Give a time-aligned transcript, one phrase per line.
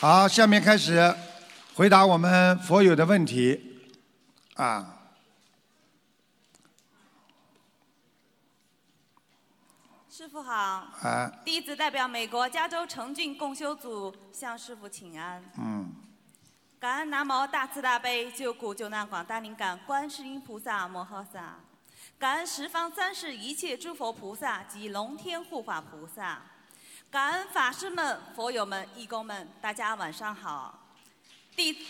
[0.00, 1.14] 好，下面开始
[1.74, 3.80] 回答我们佛友的问题。
[4.54, 4.90] 啊。
[10.10, 15.42] 师傅好，啊，弟子代表美国加州诚俊共修组向师傅请安。
[15.58, 15.92] 嗯，
[16.78, 21.56] 感恩南无大慈大悲救苦救难广大灵感观世音菩萨摩诃萨，
[22.18, 26.42] 感恩十方三世一切诸佛菩萨及龙天护法菩萨，
[27.14, 30.76] 感恩法师们、佛友们、义工们，大家晚上好。
[31.54, 31.86] 弟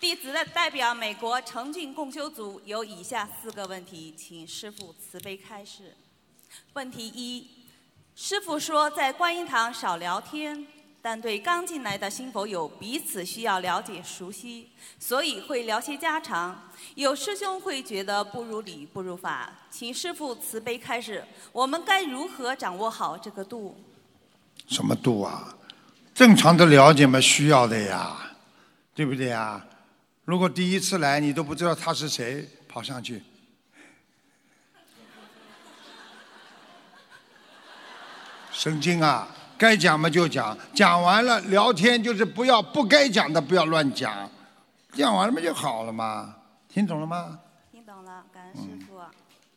[0.00, 5.96] 弟子的代表美国诚俊共修组有以下四个问题，请师父慈悲开示。
[6.72, 7.68] 问题一：
[8.16, 10.66] 师父说在观音堂少聊天，
[11.02, 14.68] 但对刚进来的新佛友彼此需要了解熟悉，
[14.98, 16.70] 所以会聊些家常。
[16.94, 23.82] 有师兄会觉得不如理不如法，请师父慈悲开示，我们该如何掌握好这个度？
[24.66, 25.56] 什么度啊？
[26.14, 28.36] 正常的了解嘛，需要的呀，
[28.94, 29.64] 对不对呀？
[30.26, 33.22] 如果第一次来你都不知道他是谁，跑上去，
[38.52, 39.34] 神经啊！
[39.60, 44.26] 该讲嘛就讲，讲完了聊天就是不要不该讲的不要乱讲，
[44.94, 46.34] 讲完了嘛就好了嘛，
[46.66, 47.38] 听懂了吗？
[47.70, 48.98] 听懂了，感恩师傅。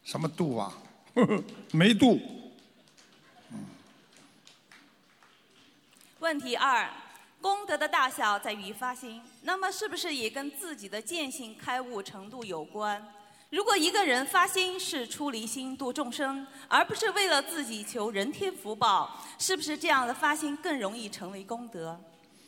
[0.04, 0.74] 什么度啊？
[1.72, 2.20] 没度。
[6.20, 6.90] 问题二：
[7.40, 13.02] 功德的大小在于发心，那么是不是也跟自己的见性开悟程度有关？
[13.54, 22.02] 如果一个人发心是出离心度众生，而不是为了自己求人天福报，是不是这样的发心更容易成为功德？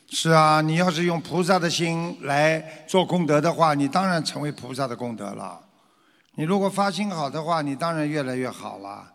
[0.08, 5.60] 是啊，你要是用菩萨的心来做功德的话，你当然成为菩萨的功德了。
[6.34, 9.08] 你如果发心好的话，你当然越来越好了。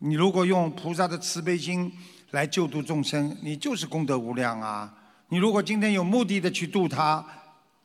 [0.00, 1.92] 你如果用菩萨的慈悲心
[2.32, 4.92] 来救度众生，你就是功德无量啊。
[5.28, 7.24] 你如果今天有目的的去度他，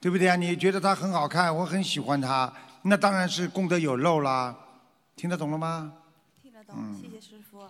[0.02, 0.36] 对不对啊？
[0.36, 2.52] 你觉得他很好看，我很喜欢他，
[2.84, 4.56] 那当然是功德有漏啦。
[5.16, 5.94] 听得懂了吗？
[6.42, 7.70] 听得懂，谢谢师傅。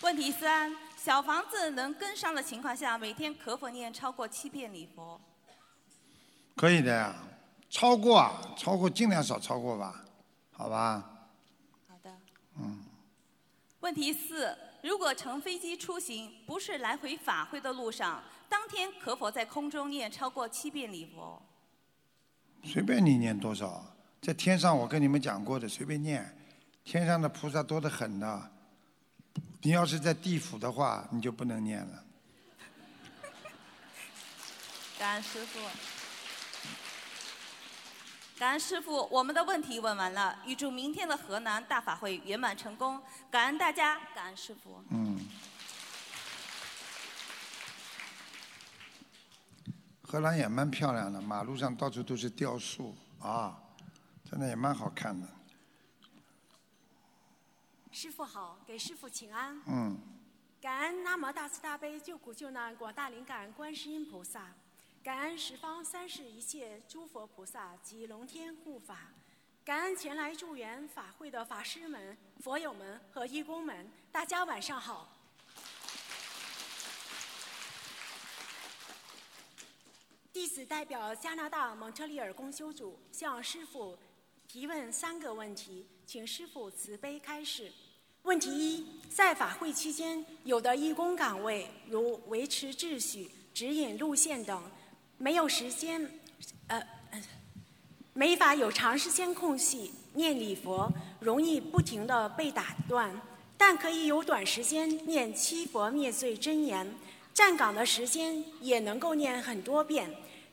[0.00, 5.20] 问题三：小房子能跟上的情况下，每天可否念超过七遍礼佛？
[6.56, 7.14] 可以的呀，
[7.68, 10.04] 超过啊，超过尽量少超过吧，
[10.50, 11.04] 好吧？
[11.86, 12.16] 好的。
[12.56, 12.84] 嗯。
[13.80, 21.42] 问题四：如果乘飞机出行，不是来回法会的路上，当天可否在空中念超过七遍礼佛？
[22.64, 23.84] 随便你念多少，
[24.20, 26.34] 在天上我跟你们讲过的，随便念。
[26.84, 28.50] 天上的菩萨多得很的，
[29.62, 32.04] 你要是在地府的话，你就不能念了。
[34.98, 35.60] 感恩师傅。
[38.38, 43.00] 感恩师傅，我们的问题问完了，预祝明天的河南大法会圆满成功。
[43.30, 44.82] 感恩大家，感恩师傅。
[44.90, 45.18] 嗯。
[50.10, 53.60] 荷兰也蛮漂亮的，马路上到处都是雕塑啊，
[54.24, 55.28] 真的也蛮好看的。
[57.92, 59.60] 师傅好，给师傅请安。
[59.66, 59.98] 嗯。
[60.62, 64.46] 感恩南无大慈大悲救苦救难广大灵感观世音菩萨，
[65.04, 68.96] 感恩十方三世一切诸佛菩萨及龙天护法，
[69.62, 75.06] 感恩前来助缘法会的法师们、佛友们和义工们，大家晚上好。
[80.64, 83.96] 代表加拿大蒙特利尔公修组向师傅
[84.46, 87.70] 提问三个问题，请师傅慈悲开示。
[88.22, 94.62] 问题一：在法会期间，有的义工岗位如维持秩序、指引路线等，
[95.16, 96.10] 没有时间，
[96.66, 96.82] 呃，
[98.12, 103.18] 没法有长时间空隙念礼佛，容易不停的被打断。
[103.56, 106.94] 但可以有短时间念七佛灭罪真言，
[107.34, 110.08] 站岗的时间也能够念很多遍。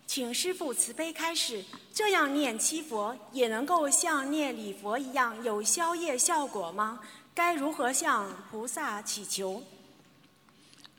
[0.08, 7.00] 请师父慈悲开示，这样念七佛也能够像念礼佛一样有消业效果吗？
[7.34, 9.64] 该如何向菩萨祈求？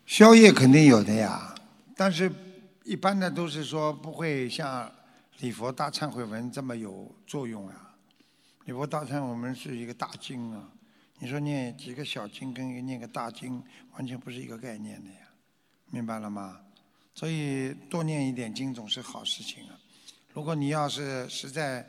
[0.05, 1.55] 宵夜肯定有的呀，
[1.97, 2.31] 但是
[2.85, 4.93] 一般的都是说不会像
[5.39, 7.95] 礼佛大忏悔文这么有作用啊。
[8.65, 10.69] 礼佛大忏悔文是一个大经啊，
[11.21, 13.63] 你说念几个小经跟念个大经
[13.95, 15.21] 完全不是一个概念的呀，
[15.91, 16.61] 明白了吗？
[17.17, 19.81] 所以多念一点经总是好事情啊。
[20.35, 21.89] 如果你要是实在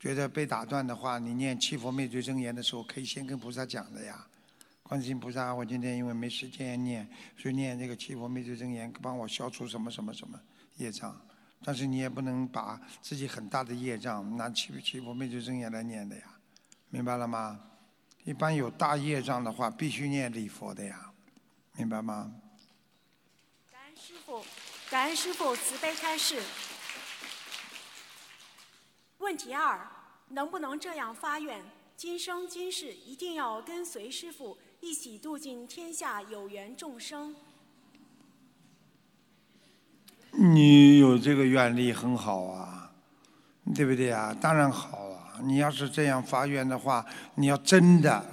[0.00, 4.26] 觉得被打断的话，你念七佛灭罪真言的时候，可以先跟菩萨讲的呀。
[4.82, 7.06] 观世音菩萨，我今天因为没时间念，
[7.36, 10.40] 所以念这个七佛灭罪真言，帮我消除什么什么什么
[10.76, 11.14] 业障。
[11.62, 16.22] 但是你也不能把自己很大的业障拿七七佛灭罪真言来念的呀，
[16.88, 17.60] 明白了吗？
[18.24, 21.12] 一般有大业障的话，必须念礼佛的呀，
[21.76, 22.32] 明白吗？
[24.26, 24.44] 感恩师傅，
[24.90, 26.42] 感恩师傅慈悲开示。
[29.18, 29.88] 问题二：
[30.30, 31.62] 能不能这样发愿，
[31.96, 37.36] 今生今世一定要跟随师傅一起度尽天下有缘众生？
[40.32, 42.90] 你有这个愿力很好啊，
[43.74, 44.36] 对不对啊？
[44.40, 45.38] 当然好啊！
[45.44, 47.06] 你要是这样发愿的话，
[47.36, 48.24] 你要真的，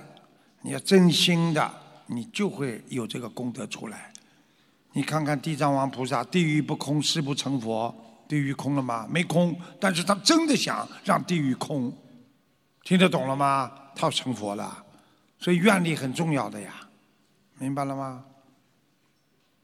[0.61, 1.71] 你要真心的，
[2.07, 4.11] 你就会有这个功德出来。
[4.93, 7.93] 你看看地藏王菩萨，地狱不空，誓不成佛。
[8.25, 9.05] 地狱空了吗？
[9.09, 11.95] 没空，但是他真的想让地狱空，
[12.83, 13.71] 听得懂了吗？
[13.95, 14.83] 他成佛了，
[15.37, 16.73] 所以愿力很重要的呀，
[17.59, 18.23] 明白了吗？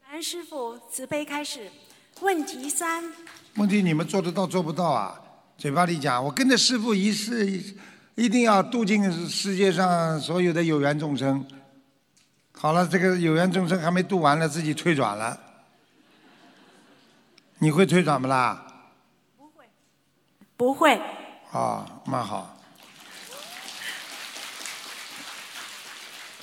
[0.08, 1.70] 南师傅慈悲开始。
[2.20, 3.02] 问题三：
[3.54, 5.18] 问题你们做得到做不到啊？
[5.56, 7.46] 嘴巴里讲，我跟着师傅一世，
[8.14, 11.44] 一定要度尽世界上所有的有缘众生。
[12.60, 15.40] 好了，这个有缘众生还没渡完了，自己退转了。
[17.58, 18.66] 你会退转不啦？
[19.38, 19.64] 不会。
[20.58, 21.00] 不会。
[21.52, 22.54] 啊，蛮好。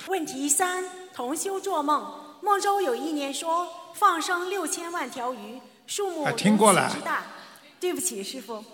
[0.08, 0.84] 问题三：
[1.14, 2.12] 同修做梦，
[2.42, 7.22] 梦中有一年说放生六千万条鱼，数目如此之大。
[7.78, 8.64] 对不起，师傅。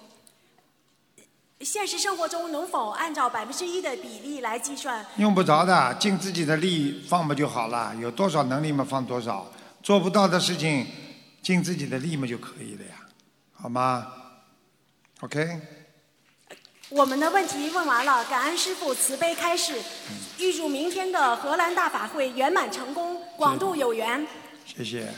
[1.65, 5.05] 现实生活中能否按照百分之一的比例来计算？
[5.17, 7.95] 用不着的，尽自己的力放不就好了？
[7.97, 9.51] 有多少能力嘛放多少，
[9.83, 10.87] 做不到的事情。
[11.43, 12.95] 尽自己的力嘛就可以了呀，
[13.53, 14.07] 好吗
[15.21, 15.61] ？OK。
[16.89, 19.75] 我们的问题问完了，感恩师父慈悲开示，
[20.39, 24.27] 预祝明天的荷兰大法会圆满成功，广度有缘。
[24.65, 25.13] 谢谢。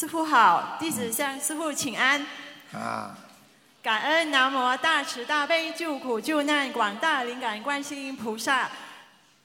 [0.00, 2.24] 师傅好，弟子向师傅请安。
[2.72, 3.14] 啊。
[3.82, 8.70] 感恩南无大慈大悲救苦救难广大灵感观世音菩萨。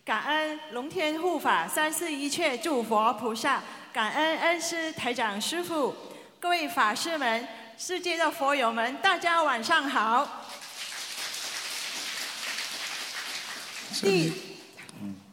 [0.06, 3.62] 感恩龙天护法、三世一切诸佛菩萨，
[3.92, 5.94] 感恩恩师台长师傅，
[6.40, 7.46] 各位法师们、
[7.78, 10.46] 世界的佛友们，大家晚上好。
[13.92, 14.55] 弟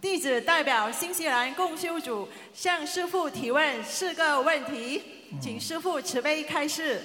[0.02, 5.00] 弟子代表新西兰共修组向师父提问四个问题，
[5.40, 7.00] 请师父慈悲开示。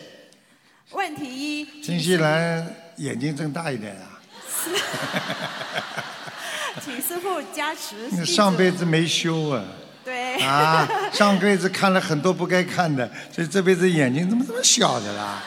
[0.93, 4.19] 问题一：新西兰眼睛睁大一点啊。
[6.83, 7.95] 请师父加持。
[8.09, 9.63] 你上辈子没修啊？
[10.03, 10.43] 对。
[10.43, 15.43] 啊，上辈子看了很多不该看的，所以这辈子眼睛怎么这么小的啦？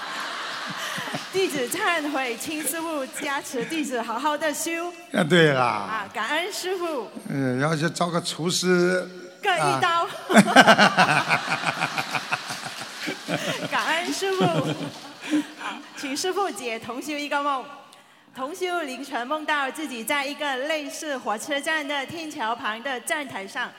[1.33, 4.93] 弟子忏悔，请师傅加持弟子好好的修。
[5.13, 5.63] 啊，对啦。
[5.63, 7.09] 啊，感恩师傅。
[7.29, 9.09] 嗯，然后就招个厨师。
[9.41, 10.09] 各一刀。
[13.71, 14.45] 感恩师傅。
[14.45, 14.67] 好，
[15.97, 17.65] 请师傅解同修一个梦。
[18.35, 23.71] 同修凌晨梦到自己在一个类似火车站的天桥旁的站台上，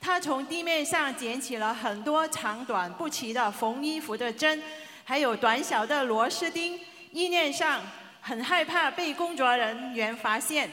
[0.00, 4.62] 他从地面上捡起了很多长短不齐的缝衣服的针，
[5.04, 6.78] 还有短小的螺丝钉。
[7.12, 7.80] 意念上
[8.20, 10.70] 很害怕被工作人员发现，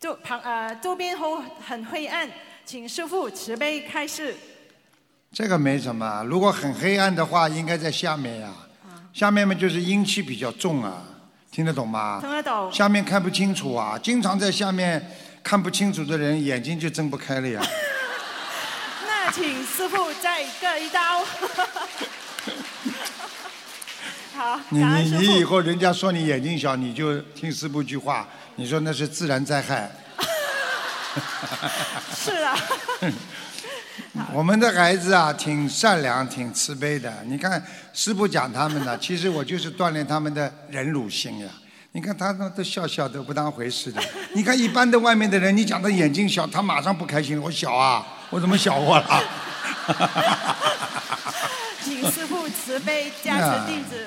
[0.00, 2.28] 周旁呃周边后很灰暗，
[2.64, 4.34] 请师傅慈悲开示。
[5.32, 8.52] 这个没什么，如果很黑暗的话，应该在下面呀。
[9.12, 11.04] 下面嘛就是阴气比较重啊。
[11.50, 12.18] 听得懂吗？
[12.20, 12.72] 听得懂。
[12.72, 15.00] 下面看不清楚啊，经常在下面
[15.44, 17.62] 看不清楚的人，眼睛就睁不开了呀。
[19.06, 21.24] 那请师傅再割一刀。
[24.42, 29.88] 好，你你你以后人家说你眼睛小，你就听师傅句话，你说那是自然灾害。
[32.12, 32.58] 是啊。
[34.34, 37.22] 我们的孩子啊，挺善良、挺慈悲的。
[37.26, 41.46] 你看师傅讲他们呢，其实我就是锻炼他们的忍辱心呀。
[41.92, 44.02] 你看他们都笑笑，都不当回事的。
[44.34, 47.40] 你看一般的外面的人，你讲他眼睛小，他马上不开心。
[47.40, 49.22] 我小啊，我怎么小我了？
[51.84, 54.06] 请师傅慈悲加持弟子，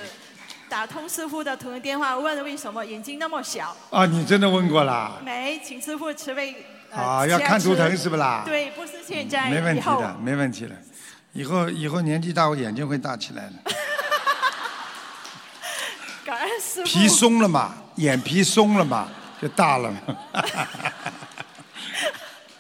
[0.68, 3.76] 打通师傅的图腾电话，问为什么眼睛那么小？
[3.92, 5.14] 啊，你真的问过啦？
[5.24, 6.56] 没，请师傅慈悲。
[6.92, 8.44] 啊，要看图腾是不啦？
[8.46, 10.76] 对，不是现在，没问题的，没问题的。
[11.34, 13.54] 以后以后年纪大，我眼睛会大起来的。
[16.26, 16.86] 感恩师傅。
[16.86, 19.08] 皮松了嘛，眼皮松了嘛，
[19.42, 20.00] 就大了嘛。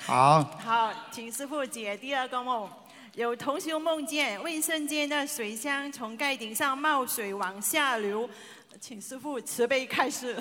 [0.05, 0.43] 好。
[0.63, 2.69] 好，请师傅解第二个梦。
[3.15, 8.29] 有同学梦见卫生间的水箱从盖顶上冒水往下流，
[8.81, 10.37] 请师傅慈悲开示。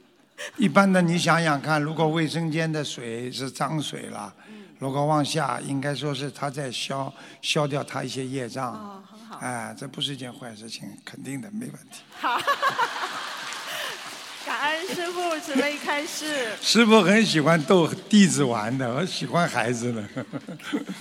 [0.56, 4.34] 一般的，你想想看，如果卫生间的水是脏水了，
[4.78, 7.12] 如果往下，应该说是他在消
[7.42, 8.72] 消掉他一些业障。
[8.72, 9.36] 哦，很好。
[9.42, 12.00] 哎，这不是一件坏事情，肯定的，没问题。
[12.18, 12.40] 好。
[14.94, 16.52] 师傅慈悲开示。
[16.60, 20.02] 师傅很喜欢逗弟子玩的，我喜欢孩子的。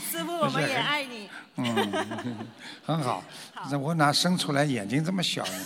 [0.09, 1.29] 师傅，我们 也爱你。
[1.57, 1.93] 嗯，
[2.85, 3.23] 很好。
[3.69, 5.65] 那我哪生出来眼睛这么小呢？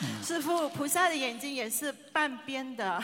[0.26, 3.02] 师傅，菩萨的眼睛也是半边的。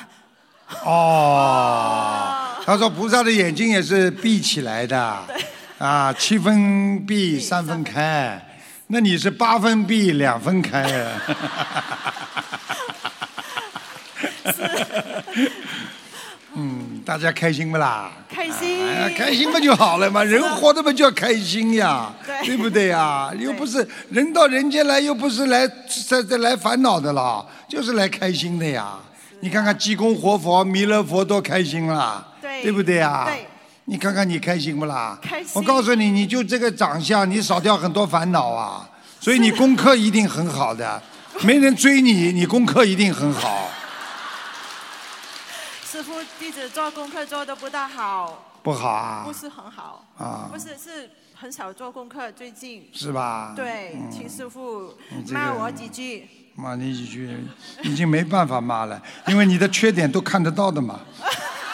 [0.84, 5.24] 哦，他说菩萨的眼睛也是闭起来的。
[5.78, 8.55] 啊，七分闭，三分开。
[8.88, 11.20] 那你是八分闭，两分开啊？
[16.54, 18.12] 嗯，大家开心不啦？
[18.28, 18.86] 开心。
[19.16, 20.22] 开心不就好了嘛？
[20.22, 23.32] 人活着嘛就要开心呀，对对不对呀？
[23.36, 25.66] 又不是人到人间来，又不是来
[26.08, 28.94] 在在来烦恼的了，就是来开心的呀。
[29.40, 33.24] 你看看济公活佛、弥勒佛多开心啦，对对不对呀？
[33.26, 33.48] 对。
[33.88, 35.16] 你看看你开心不啦？
[35.22, 38.88] 开心我告诉你，你就这个长相，你少掉很多烦恼啊。
[39.20, 41.00] 所以你功课一定很好的，
[41.42, 43.68] 没人追你，你功课一定很好。
[45.84, 49.32] 师傅，弟子做功课做的不大好，不好啊不？
[49.32, 50.04] 是很好。
[50.18, 52.88] 啊不是，是很少做功课，最近。
[52.92, 53.52] 是吧？
[53.56, 56.28] 对，嗯请师傅这个骂我几句。
[56.56, 57.36] 骂你几句，
[57.84, 61.00] 已经没办法骂了，因为你的缺点都看得到的嘛。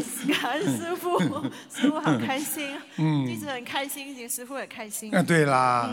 [0.40, 1.18] 感恩师傅，
[1.72, 5.14] 师傅好开心，嗯弟子很开心，师傅也开心。
[5.14, 5.90] 啊，对啦，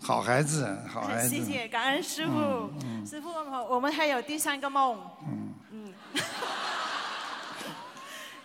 [0.00, 1.28] 好孩子，好孩子。
[1.28, 2.70] 谢谢，感恩师傅。
[3.08, 4.98] 师傅，我我们还有第三个梦。
[5.72, 5.92] 嗯。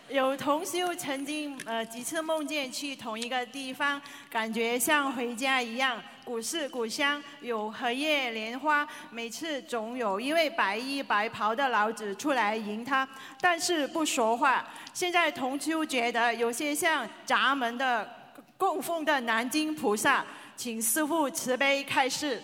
[0.09, 13.07] 有同修曾经呃几次梦见去同一个地方，感觉像回家一样，古寺古香，有荷叶莲花，每次总有一位白衣白袍的老子出来迎他，
[13.41, 14.65] 但是不说话。
[14.93, 18.09] 现在同修觉得有些像闸门的
[18.57, 20.25] 供奉的南京菩萨，
[20.55, 22.41] 请师傅慈悲开示。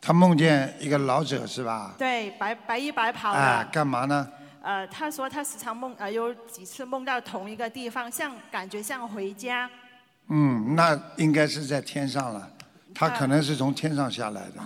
[0.00, 1.94] 他梦见一个老者是吧？
[1.98, 3.38] 对，白白衣白袍的。
[3.38, 4.26] 啊，干嘛呢？
[4.62, 9.68] 呃，他说他时常梦，呃，有几次梦到同一个地方，像感觉像回家。
[10.28, 12.50] 嗯，那应该是在天上了，
[12.94, 14.60] 他可能是从天上下来的。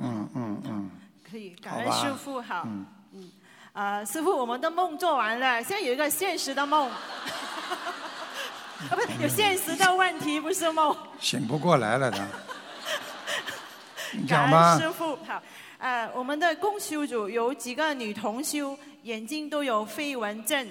[0.00, 0.90] 嗯嗯嗯，
[1.30, 2.62] 可以，感恩师傅好。
[2.66, 3.30] 嗯嗯，
[3.72, 6.88] 呃，师傅，我们的梦做完了，现在有一个现实的梦。
[8.88, 10.96] 啊，不是，有现实的问题，不是梦。
[11.20, 12.26] 醒不过来了他。
[14.12, 14.78] 你感恩讲吧。
[14.78, 15.42] 师傅好。
[15.78, 20.66] 呃，我们的共修组有几个女同修，眼睛都有飞蚊症，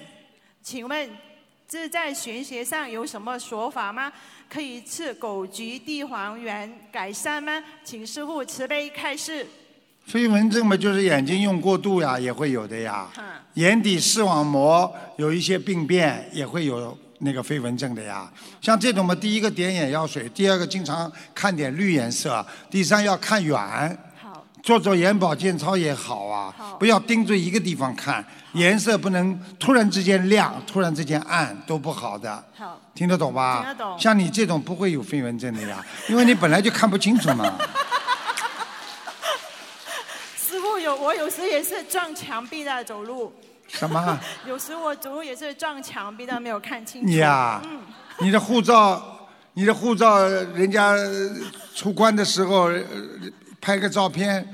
[0.62, 1.10] 请问
[1.70, 4.12] 这在玄学上有什么说法吗？
[4.50, 7.64] 可以吃枸杞地黄丸改善吗？
[7.84, 9.46] 请师傅慈悲开示。
[10.04, 13.08] 飞蚊症嘛，就是眼睛用过度呀，也会有的呀。
[13.20, 13.24] 嗯
[13.54, 18.32] 眼底视网膜有一些病变，也会有那个飞蚊症的呀。
[18.60, 23.92] 像这种嘛，第一个点眼药水，第二个经常看点绿颜色，第三要看远，好，
[24.62, 28.24] 做做眼保健操也好啊好，不要盯着一个地方看，
[28.54, 32.44] 颜色不能突然之间亮，突然之间暗，都不好的。
[32.58, 33.62] 好，听得懂吧？
[33.62, 37.58] 听得懂像你这种不会有飞蚊症的呀， 因为你本来就看不清楚嘛。
[40.38, 43.34] 师傅有我有时也是撞墙壁的走路，
[43.68, 44.20] 什么？
[44.46, 47.08] 有时我走路也是撞墙壁但，没有看清楚。
[47.08, 47.82] 你呀、嗯，
[48.20, 51.30] 你的护照，你的护照，人家呃
[51.74, 52.82] 出关的时候呃
[53.62, 54.48] 拍个照片，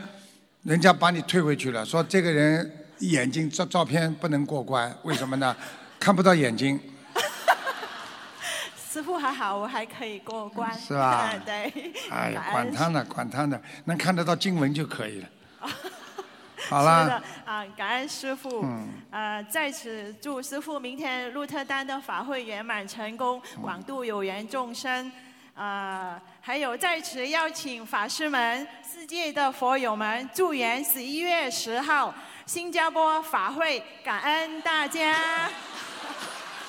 [0.64, 5.56] 人家把你退回去了，说这个人眼睛照照片不能过关，为什么呢？
[6.00, 6.80] 看不到眼睛，
[8.92, 10.74] 师傅还好，我还可以过关。
[10.78, 11.94] 是吧 对。
[12.10, 15.30] 哎呀，管他呢，管他呢，能看得到经文就可以了。
[16.68, 18.62] 好是的啦，啊，感恩师傅。
[18.64, 25.12] 嗯呃，在此祝师傅明天鹿特丹的法会圆满成功，广度有缘众生。
[25.54, 32.14] 呃，还有在此邀请法师们、世界的佛友们，祝愿十一月十号
[32.46, 35.50] 新加坡法会，感恩大家。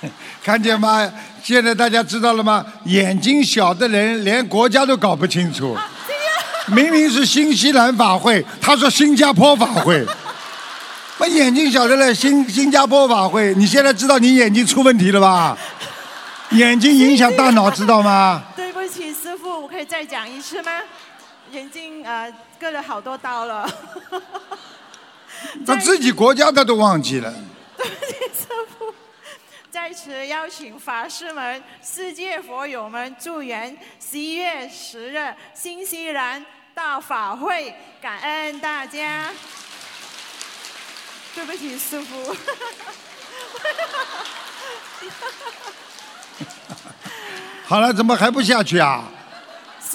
[0.43, 1.13] 看见吗？
[1.43, 2.65] 现在大家知道了吗？
[2.87, 5.77] 眼睛小的人连国家都搞不清楚。
[6.69, 10.03] 明明是新西兰法会，他说新加坡法会。
[11.19, 15.55] 我眼睛小的嘞，新新加坡法会，你现在知道你眼睛出问题了吧？
[16.53, 18.43] 眼睛影响大脑，知道吗？
[18.57, 18.66] 对
[19.59, 20.83] 我可以再讲一次吗？
[21.53, 23.69] 眼睛呃割了好多刀了。
[25.65, 27.33] 他自己国家他都忘记了。
[27.79, 28.93] 师傅，
[29.71, 36.45] 在此邀请法师们、世界佛友们祝愿十一月十日新西兰
[36.75, 39.31] 大法会，感恩大家。
[41.35, 42.35] 对不起，师傅。
[47.67, 49.05] 好了，怎么还不下去啊？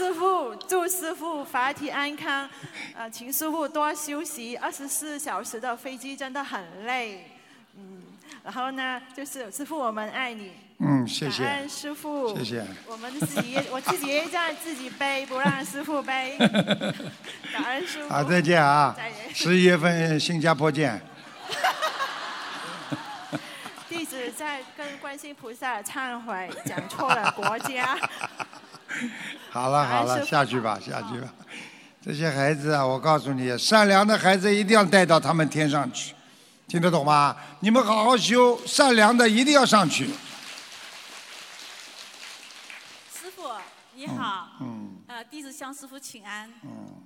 [0.02, 2.50] 师师傅，祝师傅法体安康。
[2.96, 7.30] 呃，请师傅多休息，二十四小时的飞机真的很累。
[7.78, 8.02] 嗯，
[8.44, 10.54] 然后呢，就是师傅，我们爱你。
[10.80, 11.44] 嗯，谢谢。
[11.44, 12.36] 感恩师傅。
[12.36, 12.66] 谢谢。
[12.88, 16.36] 我们自己， 我自己也在自己背，不让师傅背。
[17.54, 18.10] 感恩师傅。
[18.10, 18.96] 好，再见啊！
[19.36, 21.00] 十一月份新加坡见。
[23.88, 27.96] 弟子在跟观世音菩萨忏悔，讲错了国家。
[29.50, 31.34] 好 了好了，下去吧下去吧。
[32.02, 36.16] 这些孩子啊，我告诉你，善良的孩子一定要带到他们天上去，
[36.68, 37.36] 听得懂吗？
[37.60, 40.08] 你们好好修，善良的一定要上去。
[43.14, 43.44] 师傅
[43.94, 46.52] 你好，嗯呃，弟子向师傅请安。
[46.64, 47.04] 嗯，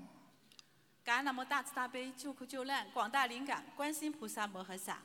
[1.04, 5.00] 感恩南无大慈大悲救苦救难广大灵感观世音菩萨摩诃萨，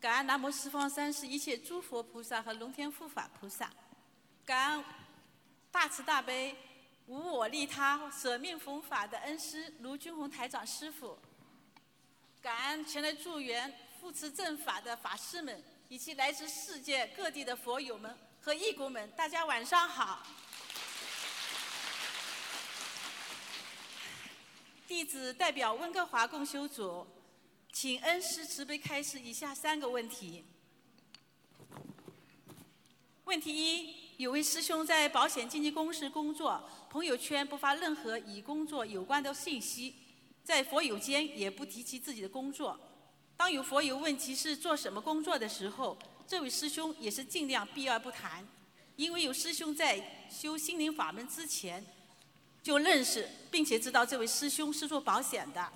[0.00, 3.68] 感恩南无十方三世一切诸佛菩萨和龙天护法菩萨，
[4.46, 4.84] 感恩
[5.74, 6.56] 大慈大悲
[7.08, 11.18] 无我利他舍命弘法的恩师卢军宏台长师傅，
[12.40, 20.24] 感恩前来助缘扶持正法的法师们，以及来自世界各地的佛友们和义工们，大家晚上好。
[24.86, 27.04] 弟子代表温哥华共修组，
[27.72, 30.44] 请恩师慈悲开示以下三个问题。
[33.24, 39.92] 问题一：有位师兄在保险经纪公司工作，朋友圈不发任何与工作有关的信息，
[40.44, 42.78] 在佛友间也不提及自己的工作。
[43.36, 48.46] 当有佛友问其是做什么工作的时候，这位师兄也是尽量避而不谈，
[48.94, 51.84] 因为有师兄在修心灵法门之前
[52.62, 55.72] 就认识，并且知道这位师兄是做保险的。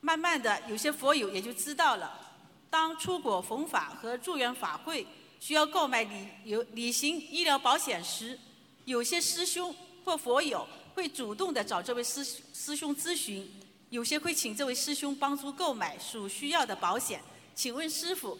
[0.00, 2.36] 慢慢的，有些佛友也就知道了，
[2.70, 5.04] 当出国弘法和助缘法会
[5.46, 8.38] 需要购买旅游旅行医疗保险时，
[8.86, 12.24] 有些师兄或佛友会主动的找这位师
[12.54, 13.46] 师兄咨询，
[13.90, 17.20] 有些会请这位师兄帮助购买所需要的保险。
[17.54, 18.38] 请问师傅，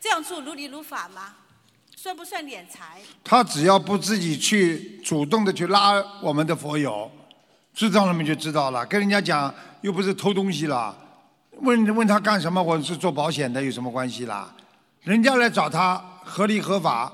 [0.00, 1.36] 这样做如理如法吗？
[1.94, 3.00] 算不算敛财？
[3.22, 7.08] 他只要不自己去主动的去拉我们的佛友，
[7.72, 8.84] 知道了没就知道了。
[8.86, 10.98] 跟人家讲又不是偷东西了，
[11.60, 12.60] 问问他干什么？
[12.60, 14.52] 我是做保险的，有什么关系啦？
[15.02, 17.12] 人家来找他合理合法，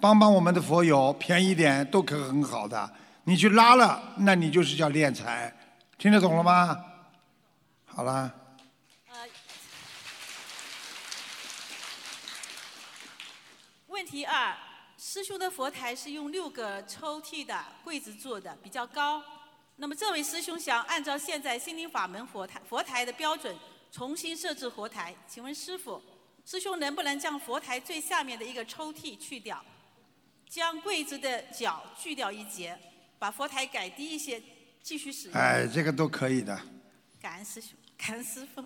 [0.00, 2.92] 帮帮我们的佛友，便宜点都可很好的。
[3.22, 5.56] 你去拉了，那你就是叫敛财，
[5.96, 6.76] 听得懂了吗？
[7.86, 8.34] 好了，
[13.86, 14.56] 问题二：
[14.98, 19.22] 师兄的佛台是用六个抽屉的柜子做的，比较高。
[19.76, 23.54] 那么这位师兄想按照现在心灵法门佛台佛台的标准
[23.92, 26.02] 重新设置佛台，请问师傅，
[26.50, 29.62] 师兄能不能将佛台最下面的一个抽屉去掉，
[30.48, 32.74] 将柜子的角锯掉一截，
[33.18, 34.42] 把佛台改低一些，
[34.82, 35.36] 继续使用？
[35.36, 36.58] 哎，这个都可以的。
[37.20, 38.64] 感恩师兄，感恩师傅。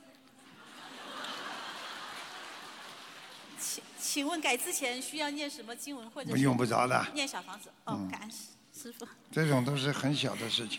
[3.59, 7.69] 请请问改之前需要念什么经文或者是用不着的念小房子。
[7.83, 8.37] 哦，嗯感恩师
[8.73, 9.05] 师傅。
[9.33, 10.79] 这种都是很小的事情，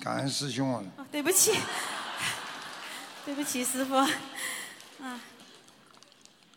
[0.00, 0.82] 感恩师兄啊。
[0.96, 1.52] 哦，对不起，
[3.26, 3.96] 对不起，师傅。
[3.96, 5.20] 啊，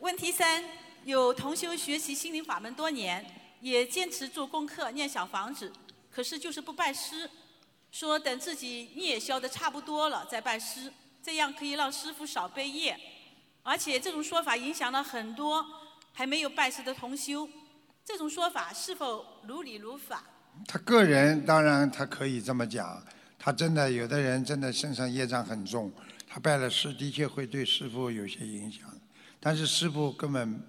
[0.06, 0.64] 问题三：
[1.04, 3.26] 有同修学习心灵法门多年，
[3.60, 5.74] 也坚持做功课、念小房子，
[6.12, 7.28] 可是就是不拜师，
[7.92, 12.96] 说等自己业消的差不多了再拜师，这样可以让师傅少背业。
[13.64, 15.66] 而且这种说法影响了很多
[16.14, 17.50] 还没有拜师的同修，
[18.06, 20.24] 这种说法是否如理如法？
[20.68, 23.04] 他个人当然他可以这么讲，
[23.40, 25.92] 他真的有的人真的身上业障很重，
[26.28, 28.88] 他拜了师的确会对师傅有些影响，
[29.46, 30.60] 但是师傅根本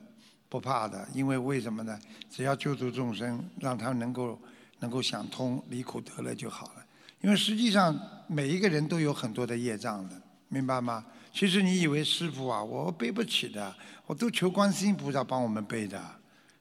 [0.51, 1.99] 不怕的，因为为什么呢？
[2.31, 4.39] 只要救度众生，让他能够
[4.81, 6.85] 能够想通离苦得乐就好了。
[7.23, 11.03] 因为实际上每一个人都有很多的业障的，明白吗？
[11.33, 15.99] 其实你以为师傅啊，我背不起的，我都求观世音菩萨帮我们背的。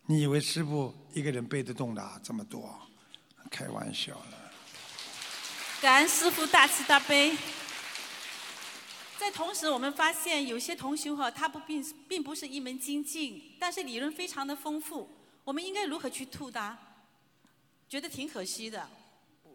[0.05, 2.73] 你以为师傅一个人背得动的这么多？
[3.51, 4.51] 开玩笑了。
[5.81, 7.35] 感恩师父大慈大悲。
[9.19, 15.09] 在同时，我们发现有些同学哈，他不并并不是一门精进，但是理论非常的丰富。
[15.43, 16.77] 我们应该如何去度他？
[17.87, 18.87] 觉得挺可惜的，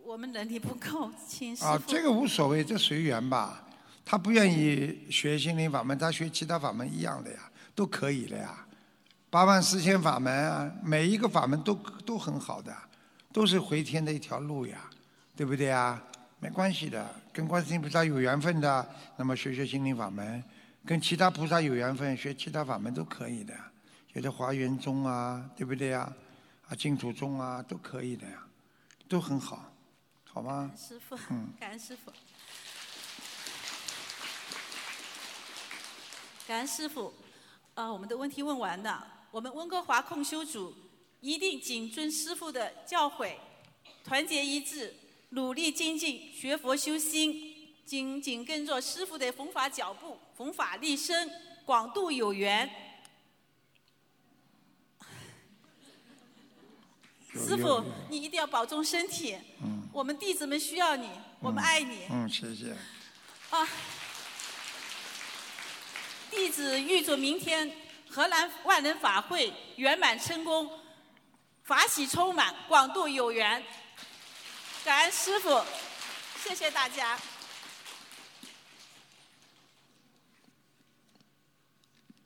[0.04, 1.64] 我们能力不够，请师。
[1.64, 3.66] 啊，这个无所谓，这随缘吧。
[4.04, 8.66] 他不愿意学心灵法门，他学其他法门一样的呀，都可以的呀。
[9.28, 12.74] 八万四千法门啊，每一个法门都都很好的，
[13.32, 14.90] 都是回天的一条路呀，
[15.36, 16.02] 对不对呀？
[16.42, 20.42] 没关系的，跟观世音菩萨有缘分的，那么学学心灵法门；
[20.87, 23.55] 跟其他菩萨有缘分，学其他法门都可以的。
[24.11, 26.11] 学的华严宗啊，对不对呀？
[26.66, 28.42] 啊，净土宗啊，都可以的呀，
[29.07, 29.70] 都很好。
[30.24, 30.72] 好吗？
[30.74, 32.11] 师傅，嗯感恩师傅，
[36.46, 37.12] 感恩师傅。
[37.74, 40.74] 呃，我们的问题问完了，我们温哥华控修组
[41.20, 43.35] 一定谨遵师傅的教诲，
[44.03, 44.94] 团结一致，
[45.30, 51.30] 努力精进，学佛修心，紧紧跟着师傅的弘法脚步，弘法利生，
[51.64, 52.68] 广度有缘。
[57.32, 59.36] 师傅你一定要保重身体。
[59.92, 61.08] 我们弟子们需要你，
[61.40, 62.06] 我们爱你。
[62.10, 62.74] 嗯，谢谢。
[63.50, 63.68] 啊，
[66.28, 67.70] 弟子预祝明天
[68.08, 70.68] 荷兰万人法会圆满成功，
[71.62, 73.64] 法喜充满，广度有缘。
[74.82, 75.62] 感恩师傅，
[76.42, 77.18] 谢谢大家。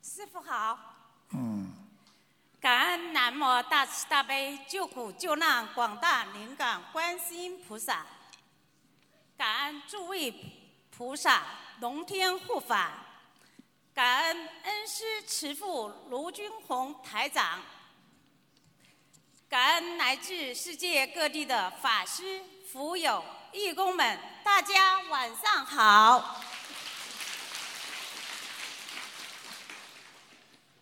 [0.00, 0.78] 师傅好，
[1.32, 1.72] 嗯，
[2.60, 8.06] 感恩南无大慈大悲救苦救难广大灵感观世音菩萨，
[9.36, 10.32] 感恩诸位
[10.96, 11.42] 菩萨
[11.80, 12.92] 龙天护法，
[13.92, 17.60] 感恩恩师慈父卢军宏台长，
[19.54, 26.40] 感恩来自世界各地的法师、福友、义工们，大家晚上好。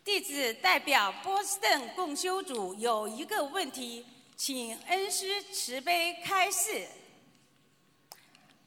[0.03, 4.07] 弟子代表波士顿共修组有一个问题，
[4.39, 6.89] 请恩师慈悲开示。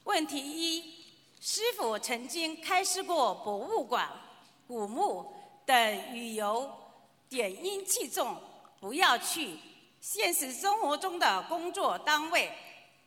[0.03, 1.03] 问题一：
[1.41, 4.07] 师傅曾经开示过博物馆、
[4.67, 5.33] 古墓
[5.65, 6.71] 等旅游
[7.27, 8.39] 点阴气重，
[8.79, 9.57] 不要去。
[10.07, 12.51] 现实生活中的工作单位，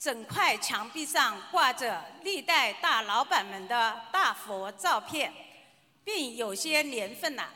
[0.00, 5.32] 整块墙壁上挂着历代大老板们的大佛照片，
[6.02, 7.48] 并有些年份了。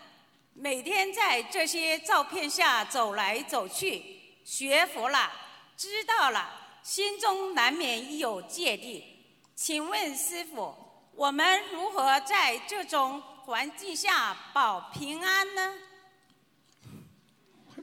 [0.54, 4.04] 每天在这些照片下走来走去，
[4.44, 5.28] 学佛了，
[5.76, 6.48] 知道了，
[6.84, 9.24] 心中难免有芥蒂。
[9.56, 10.72] 请问师傅，
[11.16, 15.74] 我们如何在这种环境下保平安呢？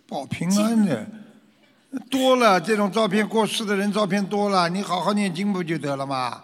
[0.07, 1.05] 保平安呢
[2.09, 6.43] 多了，这种照片过世的人照片多了，你好好念经不就得了吗？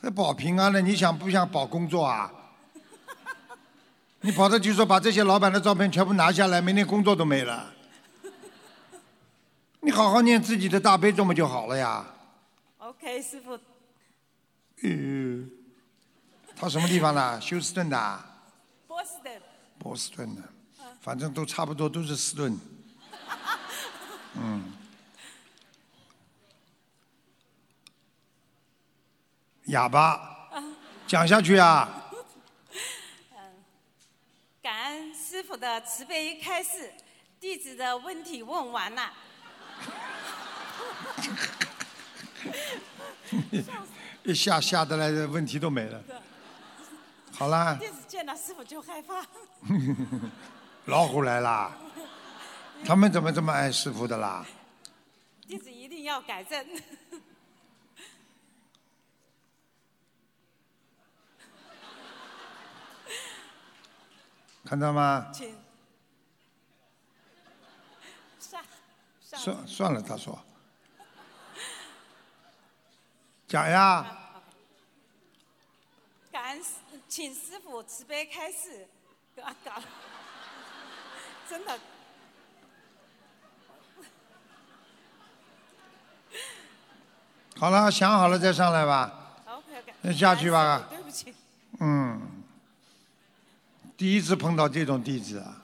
[0.00, 2.30] 还保平安了，你想不想保工作啊？
[4.20, 7.72] 你跑到就说把这些老板的照片全部拿下来，明天工作都没了。
[9.80, 12.04] 你好好念自己的大悲咒不就好了呀。
[12.78, 13.52] OK，师傅，
[14.82, 15.44] 呃，
[16.54, 17.40] 他什么地方的？
[17.40, 18.42] 休斯顿的啊，
[18.86, 19.40] 波士顿，
[19.78, 20.42] 波士顿的，
[21.00, 22.58] 反正都差不多，都是斯顿。
[24.34, 24.72] 嗯，
[29.66, 30.50] 哑巴，
[31.06, 31.88] 讲下去啊！
[34.62, 36.92] 感恩师傅的慈悲开示，
[37.40, 39.12] 弟子的问题问完了。
[44.24, 46.02] 一下下得来的问题都没了。
[47.32, 49.24] 好啦，弟子见到师傅就害怕。
[50.86, 51.72] 老虎来啦！
[52.88, 54.46] 他们怎么这么爱师傅的啦？
[55.46, 56.64] 弟子一定要改正。
[64.64, 65.30] 看到吗？
[65.34, 65.54] 请
[68.40, 68.64] 上
[69.20, 70.42] 上算算了，他说，
[73.46, 74.40] 讲呀，
[76.32, 76.64] 感恩，
[77.06, 78.88] 请师傅慈悲开示。
[81.46, 81.78] 真的，
[87.58, 89.12] 好了，想好了再上来吧。
[89.46, 89.92] OK。
[90.02, 90.86] 那下去吧。
[90.88, 91.34] 对不起，
[91.80, 92.22] 嗯，
[93.96, 95.60] 第一次碰到这种弟子啊，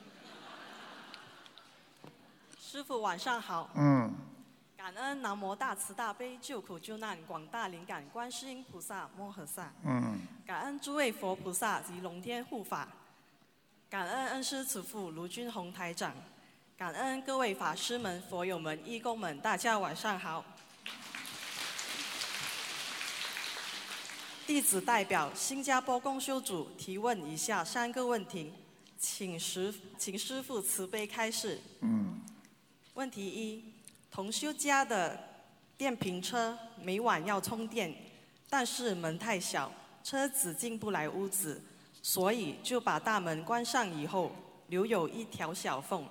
[2.60, 4.12] 师傅晚上好，嗯，
[4.76, 12.88] 感恩南无大慈大悲救苦救难广大灵感观世音菩萨摩诃萨，嗯，感恩诸位佛菩萨及龙天护法，
[13.88, 16.12] 感恩恩师慈父卢军宏台长，
[16.76, 20.44] 感恩各位法师们、佛友们、义工们，大家晚上好。
[24.46, 28.52] 弟子代表新加坡公修组提问以下三个问题，
[28.98, 31.58] 请师请师父慈悲开示。
[31.80, 32.20] 嗯，
[32.92, 33.64] 问题一：
[34.10, 35.18] 同修家的
[35.78, 37.94] 电瓶车每晚要充电，
[38.50, 41.62] 但是门太小，车子进不来屋子，
[42.02, 44.30] 所以就把大门关上以后，
[44.66, 46.06] 留有一条小缝，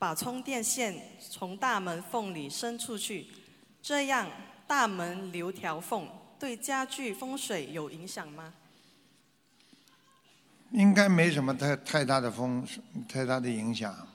[0.00, 3.28] 把充电线从大门缝里伸出去，
[3.80, 4.28] 这样
[4.66, 8.54] 大门留条缝，对家具风水有影响吗？
[10.72, 12.66] 应该没什么太太大的风
[13.08, 14.06] 太大的影响，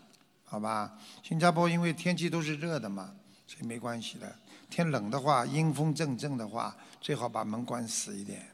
[0.45, 0.95] 好吧？
[1.23, 3.13] 新加坡因为天气都是热的嘛，
[3.47, 4.35] 所以没关系的。
[4.69, 8.45] 天冷的话，阴风阵阵的话，最好把门关死一点，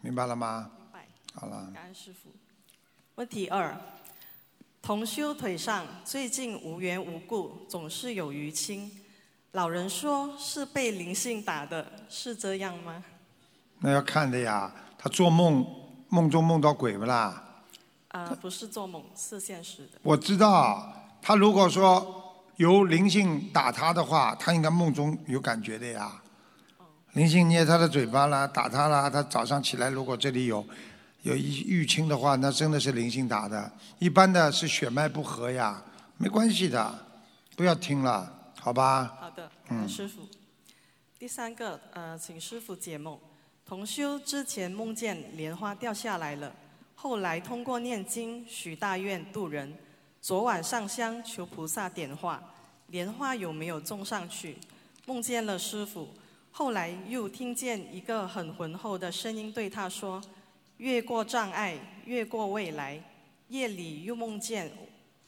[0.00, 0.70] 明白了吗？
[0.78, 1.06] 明白。
[1.34, 2.30] 好了，感恩师傅。
[3.16, 3.76] 问题二：
[4.80, 8.90] 同修腿上最近无缘无故总是有淤青，
[9.52, 13.02] 老人说是被灵性打的，是这样吗？
[13.80, 14.72] 那要看的呀。
[14.96, 15.66] 他做梦，
[16.08, 17.42] 梦中梦到鬼不啦？
[18.08, 19.98] 啊，不是做梦，是现实的。
[20.02, 26.20] 我知道，他如果说由灵性打他的话，他应该梦中有感觉的呀。
[27.14, 30.64] 灵性捏他的嘴巴啦，打他啦，他早上起来如果这里有
[31.22, 33.72] 有一淤青的话，那真的是灵性打的。
[33.98, 35.82] 一般的是血脉不和呀，
[36.18, 37.06] 没关系的，
[37.56, 38.30] 不要听了，
[38.60, 39.16] 好吧？
[39.18, 40.28] 好的，感恩师傅。
[41.18, 43.18] 第三个，呃，请师傅解梦。
[43.64, 46.54] 同修之前梦见莲花掉下来了，
[46.94, 49.74] 后来通过念经许大愿度人，
[50.20, 52.42] 昨晚上香求菩萨点化，
[52.88, 54.58] 莲花有没有种上去？
[55.06, 56.08] 梦见了师傅，
[56.50, 60.20] 后来又听见一个很浑厚的声音对他说
[60.76, 63.02] ：“越过障碍，越过未来。”
[63.48, 64.70] 夜里又梦见，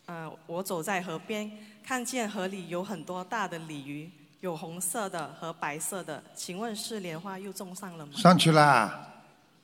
[0.06, 1.50] 呃，我走在河边，
[1.84, 4.10] 看见河里有很多大的鲤鱼。
[4.40, 8.12] 有红色的和白色的，请问是莲花又种上了吗？
[8.16, 9.06] 上去了，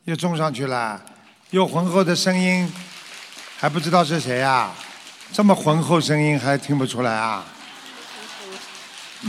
[0.05, 1.05] 又种上去了，
[1.51, 2.73] 又浑厚的声音，
[3.57, 4.73] 还不知道是谁呀？
[5.33, 7.45] 这么浑厚声音还听不出来啊？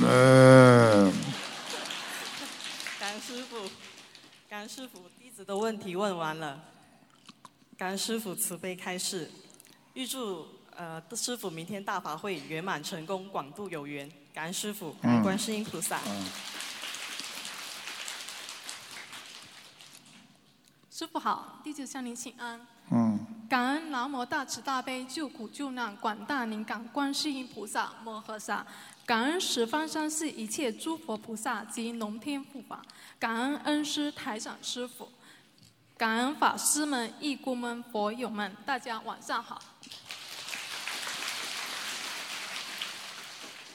[0.04, 1.12] 嗯。
[3.00, 3.68] 感恩师傅，
[4.48, 6.60] 甘师傅，弟子的问题问完了。
[7.76, 9.32] 甘师傅慈悲开示，
[9.96, 10.48] 预祝
[10.80, 14.10] 呃师傅明天大法会圆满成功，广度有缘。
[14.34, 16.00] 感恩师傅，感恩观世音菩萨。
[20.90, 22.66] 师傅好，弟子向您请安。
[22.92, 23.20] 嗯。
[23.50, 28.66] 感恩南无大慈大悲救苦救难广大灵感观世音菩萨摩诃萨，
[29.06, 32.82] 感恩十方三世一切诸佛菩萨及龙天护法，
[33.20, 35.12] 感恩恩师台长师傅，
[35.98, 39.62] 感恩法师们、义工们、佛友们，大家晚上好。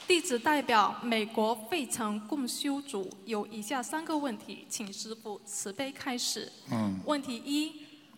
[0.07, 6.51] 弟子代表美国费城共修组有以下三个问题，请师父慈悲开始。
[6.71, 6.99] 嗯。
[7.05, 7.73] 问题一：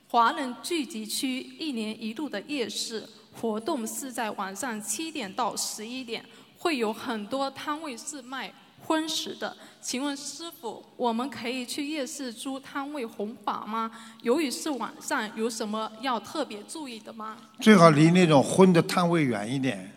[0.10, 3.08] 华人聚集区一年一度的夜市
[3.40, 6.26] 活动是在晚上七点到十一点，
[6.58, 8.54] 会有很多摊位是卖
[8.86, 9.56] 荤食的。
[9.80, 13.90] 请问师傅，我们可以去夜市租摊位弘法吗？
[14.24, 17.38] 由于是晚上，有什么要特别注意的吗？
[17.62, 19.94] 最好离那种荤的摊位远一点。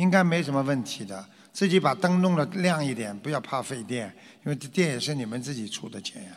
[0.00, 4.10] 应该没什么问题的，自己把灯弄得亮一点，不要怕费电，
[4.44, 6.30] 因为这电也是你们自己出的钱呀。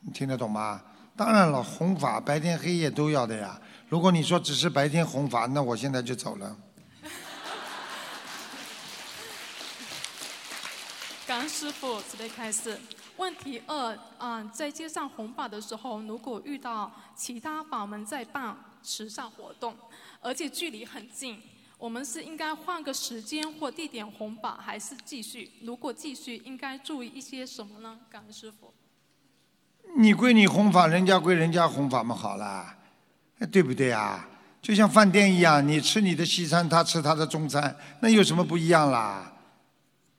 [0.00, 0.82] 你听得懂吗？
[1.16, 3.60] 当然了，弘法白天黑夜都要的呀。
[3.88, 6.56] 如果你说只是白天弘法，那我现在就走了。
[11.24, 12.76] 感恩师傅准备开始。
[13.16, 19.76] 问题二啊，在街上红法的时候，如果遇到其他法门在办慈善活动，
[20.20, 21.40] 而且距离很近。
[21.84, 25.50] 我们是应该换个时间或地点弘法，还是继续？
[25.60, 27.98] 如果继续，应该注意一些什么呢？
[28.08, 28.72] 感恩师傅。
[29.98, 32.74] 你归你弘法，人家归人家弘法嘛，好了，
[33.52, 34.26] 对不对啊？
[34.62, 39.30] 就像饭店一样，你吃你的西餐，他吃他的中餐，那有什么不一样啦？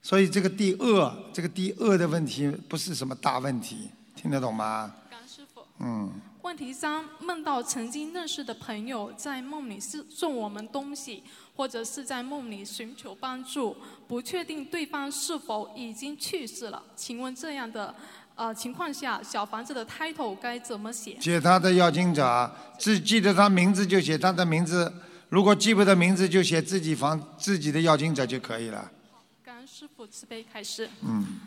[0.00, 4.94] 所以这个第二，这个第二的问题不是什么大问题，听得懂吗？
[5.10, 5.62] 感恩师傅。
[5.80, 6.12] 嗯。
[6.42, 11.24] 问题三：梦到曾经认识的朋友在梦里是送我们东西，
[11.56, 13.74] 或者是在梦里寻求帮助，
[14.06, 16.82] 不确定对方是否已经去世了。
[16.94, 17.94] 请问这样的
[18.34, 21.18] 呃情况下，小房子的 title 该怎么写？
[21.20, 24.92] 写他的要经者，只记得他名字就写他的名字，
[25.30, 28.92] 如果记不得名字就写自己房自己的要经者就可以了。
[29.42, 30.90] 感恩师傅慈悲开示。
[31.00, 31.40] 嗯。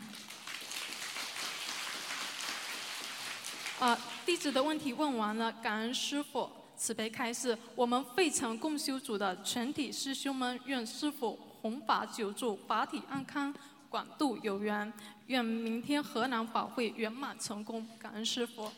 [3.78, 3.96] 啊。
[4.26, 6.48] 弟子的问题问完了，感恩师傅
[6.80, 7.56] 慈悲开示。
[7.74, 13.54] 我们费城共修组的全体师兄们，愿师傅弘法久住，法体安康，
[13.90, 14.90] 广度有缘。
[15.26, 17.86] 愿明天河南法会圆满成功。
[17.98, 18.72] 感恩师傅。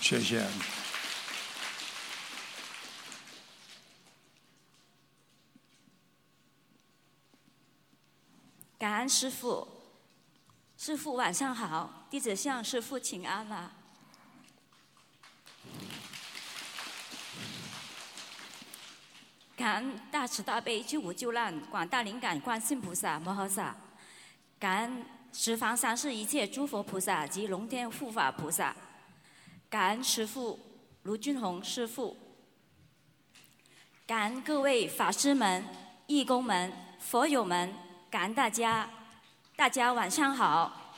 [0.00, 0.44] 谢谢。
[8.76, 9.66] 感恩师傅，
[10.76, 13.77] 师傅晚上好，弟子向师父请安了。
[19.58, 23.74] 感恩大慈大悲救苦救难广大灵感观世菩萨摩诃萨，
[24.56, 28.72] 感恩十方三世一切诸佛菩萨及龙天护法菩萨，
[29.68, 30.56] 感恩师父
[31.02, 32.16] 卢俊宏师父，
[34.06, 35.64] 感恩各位法师们、
[36.06, 37.74] 义工们、佛友们，
[38.08, 38.88] 感恩大家。
[39.56, 40.94] 大家晚上好。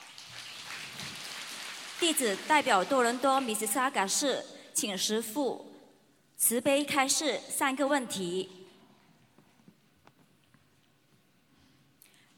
[1.98, 4.44] 弟子代表多伦多米斯萨嘎市，
[4.74, 5.69] 请师父
[6.40, 8.48] 慈悲开示三个问题。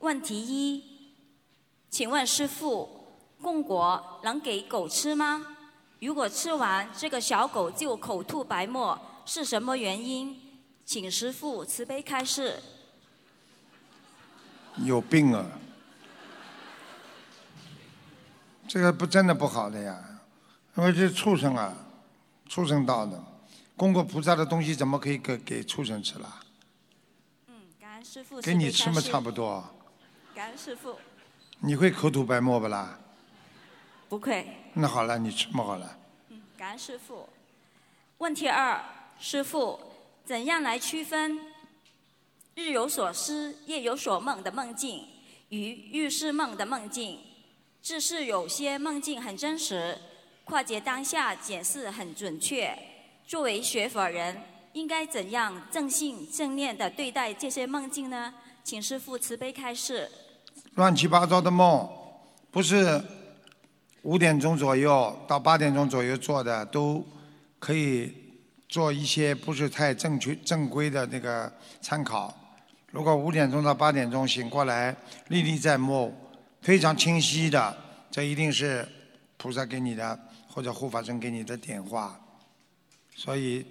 [0.01, 1.15] 问题一，
[1.89, 3.07] 请问师父，
[3.41, 5.57] 供果能给狗吃吗？
[6.01, 10.59] 如果吃完这个小狗就口吐白沫，是什么原因？
[10.85, 12.61] 请师父慈悲开示。
[14.79, 15.47] 有病啊！
[18.67, 20.21] 这个不真的不好的呀，
[20.77, 21.73] 因为这畜生啊，
[22.49, 23.23] 畜生道的，
[23.83, 26.41] 供过菩萨的东西怎么可以给给畜生吃了？
[27.49, 28.41] 嗯，感恩师父。
[28.41, 29.69] 给你吃嘛差不多。
[30.33, 30.97] 感恩师傅。
[31.59, 33.01] 你会口吐白沫不啦？
[34.09, 34.47] 不会。
[34.75, 35.99] 那好了，你吃嘛好了。
[36.29, 37.29] 嗯，感恩师傅。
[38.19, 38.81] 问题二，
[39.19, 39.81] 师傅，
[40.25, 41.41] 怎样来区分
[42.55, 45.09] 日有所思、夜有所梦的梦境
[45.49, 47.19] 与预示梦的梦境？
[47.83, 49.99] 只是有些梦境很真实，
[50.45, 52.79] 跨界当下解释很准确。
[53.33, 54.37] 作为学佛人，
[54.75, 58.35] 应该怎样正信正念的对待这些梦境呢？
[58.63, 60.07] 请师父慈悲开示。
[60.75, 61.89] 乱七八糟的梦，
[62.51, 63.03] 不是
[64.03, 67.03] 五点钟左右到八点钟左右做的，都
[67.59, 68.13] 可以
[68.69, 72.39] 做一些不是太正确正规的那个参考。
[72.91, 74.95] 如果五点钟到八点钟醒过来，
[75.29, 76.15] 历历在目，
[76.61, 77.75] 非常清晰的，
[78.11, 78.87] 这一定是
[79.39, 82.19] 菩萨给你的或者护法神给你的点化。
[83.15, 83.65] 所以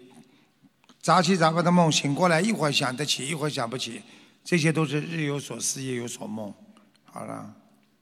[1.01, 4.01] 杂七杂八的梦醒过来，一会儿想得起，一会儿想不起，
[4.43, 6.53] 这些都是日有所思，夜有所梦。
[7.03, 7.53] 好了。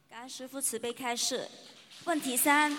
[0.09, 1.47] 感恩师父慈悲开示。
[2.05, 2.75] 问题三，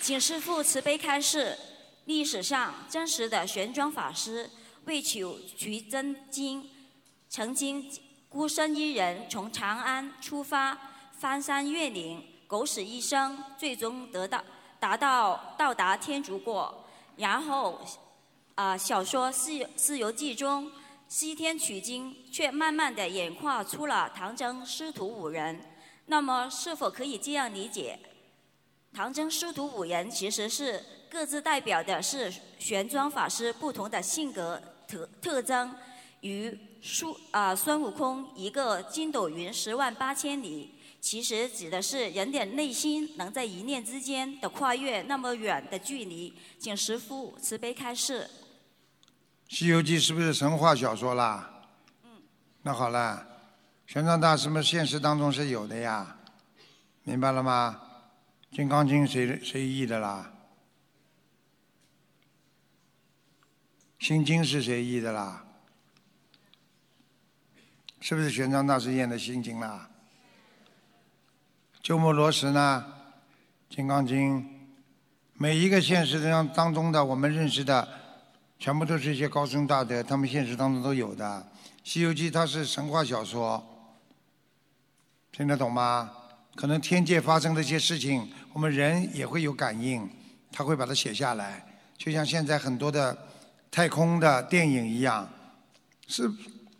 [0.00, 1.56] 请师父慈悲开示：
[2.04, 4.50] 历史上真实的玄奘法师
[4.84, 6.68] 为求取真经，
[7.28, 7.90] 曾经
[8.28, 10.78] 孤身一人从长安出发，
[11.18, 14.44] 翻山越岭，狗屎一生，最终得到
[14.82, 16.84] 达到到达天竺国。
[17.14, 17.80] 然后，
[18.56, 20.68] 啊，小说《西西游记》中。
[21.06, 25.60] 西天取经，却慢慢的演化出了唐僧师徒五人。
[26.06, 27.98] 那么，是否可以这样理解？
[28.94, 35.74] 唐僧师徒五人其实是各自代表的是玄奘法师不同的性格特特征，
[36.22, 46.32] 与孙啊孙悟空一个筋斗云十万八千里，其实指的是人的内心能在一念之间的跨越那么远的距离。
[46.60, 48.30] 请师父慈悲开示。
[49.54, 51.64] 《西游记》是不是神话小说啦？
[52.04, 52.22] 嗯。
[52.62, 53.26] 那好了，
[53.84, 56.18] 玄奘大师们现实当中是有的呀，
[57.02, 57.82] 明白了吗？
[58.56, 60.32] 《金刚经》谁谁译的啦？
[64.06, 65.44] 《心经》是谁译的啦？
[68.00, 69.88] 是不是玄奘大师演的《心经》啦？
[71.82, 72.84] 鸠摩罗什呢？
[73.74, 74.40] 《金刚经》，
[75.34, 77.88] 每一个现实当当中的我们认识的。
[78.56, 81.44] 全部都是一些高僧大德，他们现实当中都有的。
[81.82, 83.60] 《西游记》它是神话小说，
[85.32, 86.12] 听得懂吗？
[86.54, 90.08] 可能天界发生的一些事情，我们人也会有感应，
[90.52, 91.66] 他会把它写下来。
[91.98, 93.26] 就像现在很多的
[93.72, 95.28] 太空的电影一样，
[96.06, 96.30] 是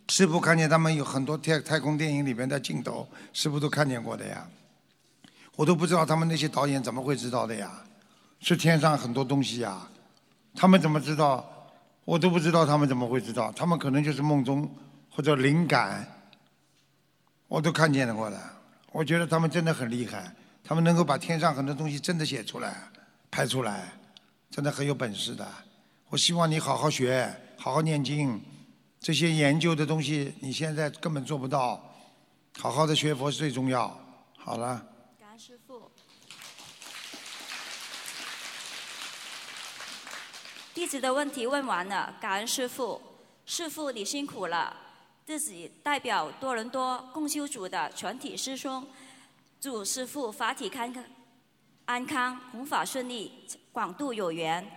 [0.08, 4.48] 师傅看见他们有很多太太空电影里面的镜头，师傅都看见过的呀。
[5.56, 7.70] 我都不知道他们那些导演怎么会知道的呀？
[8.40, 9.88] 是天上很多东西呀，
[10.54, 11.48] 他们怎么知道？
[12.04, 14.68] 我都不知道他们怎么会知道，他们可能就是梦中
[15.08, 16.04] 或者灵感，
[17.46, 18.36] 我都看见了过的。
[18.90, 20.34] 我觉得他们真的很厉害，
[20.64, 22.76] 他们能够把天上很多东西真的写出来、
[23.30, 23.92] 拍出来，
[24.50, 25.46] 真的很有本事的。
[26.08, 28.42] 我希望你好好学，好好念经，
[28.98, 31.80] 这些研究的东西你现在根本做不到，
[32.58, 33.96] 好好的学佛是最重要。
[34.36, 34.86] 好了。
[40.82, 43.00] 弟子的问题问完了，感恩师父。
[43.46, 44.76] 师父你辛苦了。
[45.24, 48.84] 自己代表多伦多共修组的全体师兄，
[49.60, 51.04] 祝师父法体康康、
[51.84, 54.68] 安康、弘法顺利、广度有缘。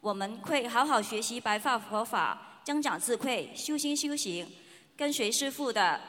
[0.00, 4.44] 我们会好好学习白发佛法，增长智慧，修心修行，
[4.96, 6.00] 跟随师父的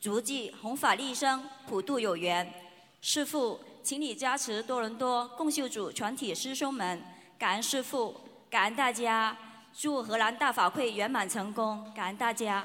[0.00, 2.54] 足迹，弘法利生，普度有缘。
[3.00, 7.02] 师父，请你加持多伦多共修组全体师兄们。
[7.42, 8.14] 感恩师父，
[8.48, 9.36] 感恩大家，
[9.76, 11.92] 祝荷兰大法会圆满成功。
[11.92, 12.64] 感恩大家。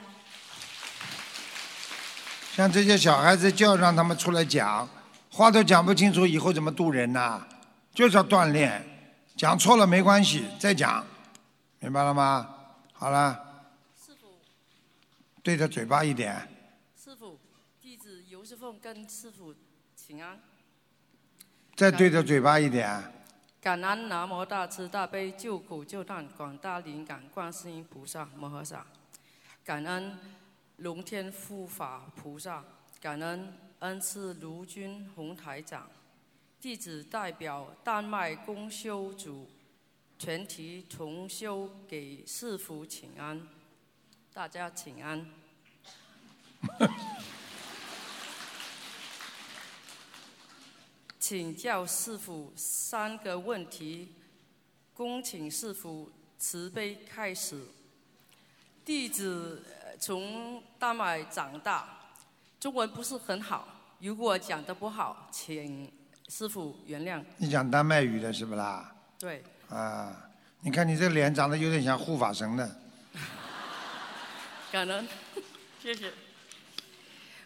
[2.53, 4.87] 像这些小孩子，就要让他们出来讲，
[5.31, 7.41] 话都讲不清楚，以后怎么渡人呐？
[7.91, 8.85] 就是要锻炼，
[9.35, 11.03] 讲错了没关系，再讲，
[11.79, 12.47] 明白了吗？
[12.93, 13.65] 好了。
[14.05, 14.27] 师傅。
[15.41, 16.47] 对着嘴巴一点。
[17.03, 17.39] 师傅，
[17.81, 19.55] 弟子尤师凤跟师傅
[19.95, 20.39] 请安。
[21.75, 23.11] 再对着嘴巴一点。
[23.59, 28.85] 感恩南无大慈大悲救苦救难广大灵感观世音菩萨摩诃萨，
[29.65, 30.17] 感恩
[30.77, 32.63] 龙天护法菩萨，
[33.01, 35.89] 感恩恩赐卢军宏台长，
[36.61, 39.49] 弟子代表丹麦公修组
[40.19, 43.47] 全体同修给师父请安，
[44.33, 45.25] 大家请安。
[51.29, 54.13] 请教师傅三个问题，
[54.93, 56.09] 恭请师傅
[56.39, 57.61] 慈悲开始。
[58.85, 59.61] 弟子
[59.99, 62.13] 从丹麦长大，
[62.61, 63.67] 中文不是很好，
[63.99, 65.91] 如果讲的不好，请
[66.29, 67.21] 师傅原谅。
[67.35, 68.95] 你讲丹麦语的是不啦？
[69.19, 69.43] 对。
[69.67, 70.29] 啊，
[70.61, 72.79] 你看你这脸长得有点像护法神的。
[74.71, 75.05] 感恩，
[75.83, 76.09] 谢谢。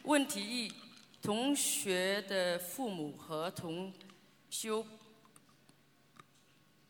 [0.03, 0.71] 问题一。
[1.21, 3.93] 同学的父母和同
[4.49, 4.83] 修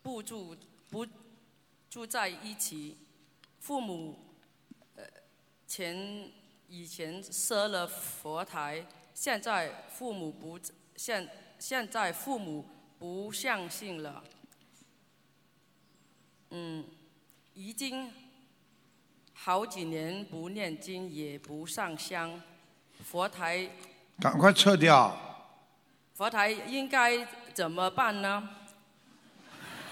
[0.01, 0.55] 不住
[0.89, 1.05] 不
[1.89, 2.97] 住在一起，
[3.59, 4.17] 父母
[4.95, 5.03] 呃
[5.67, 6.32] 前
[6.69, 10.57] 以前设了佛台，现在父母不
[10.95, 11.29] 现
[11.59, 12.65] 现在父母
[12.97, 14.23] 不相信了，
[16.51, 16.86] 嗯，
[17.53, 18.09] 已经
[19.34, 22.41] 好几年不念经也不上香，
[23.03, 23.69] 佛台。
[24.22, 25.17] 赶快撤掉！
[26.13, 28.47] 佛台应该怎么办呢？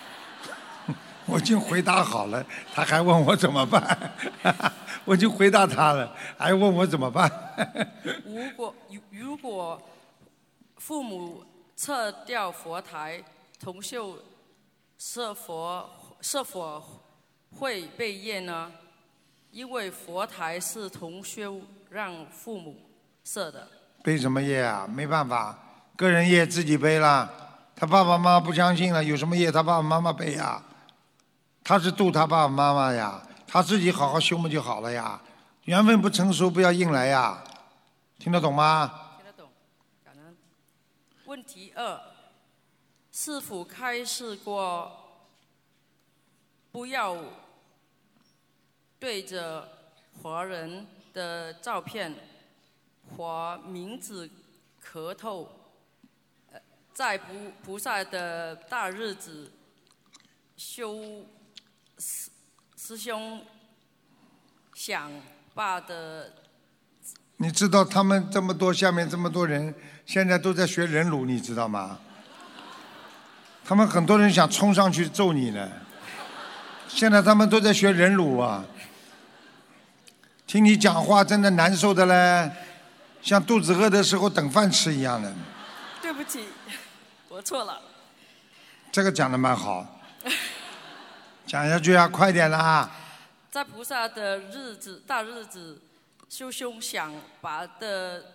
[1.26, 4.14] 我已经回答好了，他还问我怎么办？
[5.04, 7.28] 我就回答他了，还问我怎么办？
[8.24, 8.76] 如果
[9.10, 9.82] 如果
[10.78, 11.44] 父母
[11.76, 13.24] 撤掉佛台，
[13.60, 14.16] 同修
[15.00, 15.90] 是否
[16.22, 16.84] 是否
[17.58, 18.72] 会被业呢？
[19.50, 21.60] 因为佛台是同修
[21.90, 22.80] 让父母
[23.24, 23.68] 设的。
[24.04, 24.88] 背什么业啊？
[24.88, 25.58] 没办法，
[25.96, 27.30] 个人业自己背了。
[27.76, 30.62] 他爸爸妈妈不相信了，有什么业他爸爸妈妈背呀？
[31.64, 35.22] 他是度他爸爸妈妈呀，他自己好好修嘛就好了呀。
[35.66, 37.44] 缘分不成熟，不要硬来呀。
[38.18, 38.92] 听得懂吗？
[39.18, 39.50] 听得懂，
[40.04, 40.36] 感恩。
[41.26, 42.02] 问题二：
[43.12, 44.92] 是否开示过
[46.72, 47.16] 不要
[48.98, 49.68] 对着
[50.22, 52.14] 活人的照片？
[53.20, 54.30] 或名字
[54.82, 55.50] 磕头，
[56.94, 59.52] 在菩菩萨的大日子，
[60.56, 61.26] 修
[61.98, 62.30] 师
[62.78, 63.42] 师兄
[64.74, 65.12] 想
[65.54, 66.32] 把的。
[67.36, 72.00] 你知道他们这么多下面这么多人，现在都在学忍辱，你知道吗？
[73.66, 75.70] 他们很多人想冲上去揍你呢。
[76.88, 78.64] 现在他们都在学忍辱啊，
[80.48, 82.50] 听你讲话真的难受的嘞。
[83.22, 85.34] 像肚子饿的时候等饭吃一样的。
[86.02, 86.46] 对不起，
[87.28, 87.82] 我错了。
[88.92, 90.00] 这个讲的蛮好，
[91.46, 92.90] 讲下去啊，快点啦！
[93.52, 95.82] 在菩萨的日子、大日子，
[96.30, 98.26] 修修想把的，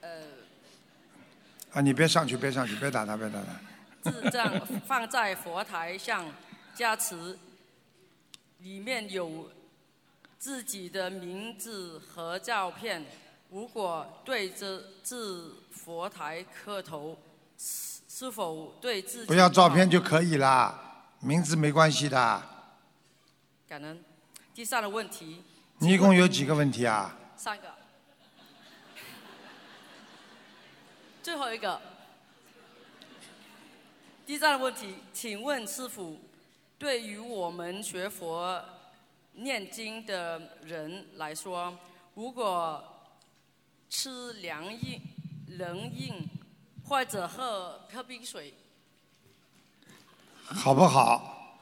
[0.00, 0.08] 呃，
[1.72, 4.10] 啊，你别上去，别上去，别打他，别打他。
[4.10, 6.24] 智障放在佛台上
[6.74, 7.38] 加持，
[8.60, 9.50] 里面有。
[10.38, 13.04] 自己的名字和照片，
[13.50, 17.18] 如果对着自佛台磕头，
[17.58, 19.26] 是是否对自己？
[19.26, 22.42] 不要照片就可以啦，名字没关系的。
[23.66, 24.04] 感恩。
[24.54, 25.42] 第三个问题。
[25.78, 27.16] 你一共有几个问题啊？
[27.36, 27.74] 三个。
[31.22, 31.80] 最后一个。
[34.24, 36.18] 第三个问题，请问师傅，
[36.78, 38.62] 对于我们学佛。
[39.36, 41.78] 念经的人来说，
[42.14, 42.82] 如果
[43.88, 45.00] 吃凉硬、
[45.58, 46.28] 冷饮
[46.88, 48.54] 或者喝喝冰水，
[50.44, 51.58] 好不好？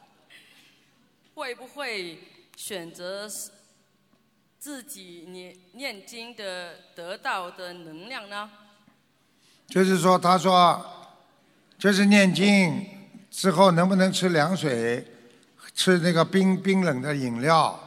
[1.34, 2.18] 会不会
[2.56, 3.28] 选择
[4.58, 8.50] 自己念念经的得到的能量呢？
[9.66, 11.10] 就是说，他说，
[11.76, 12.86] 就是念经
[13.30, 15.04] 之后能不能吃凉水？
[15.74, 17.78] 吃那个冰冰冷的饮料，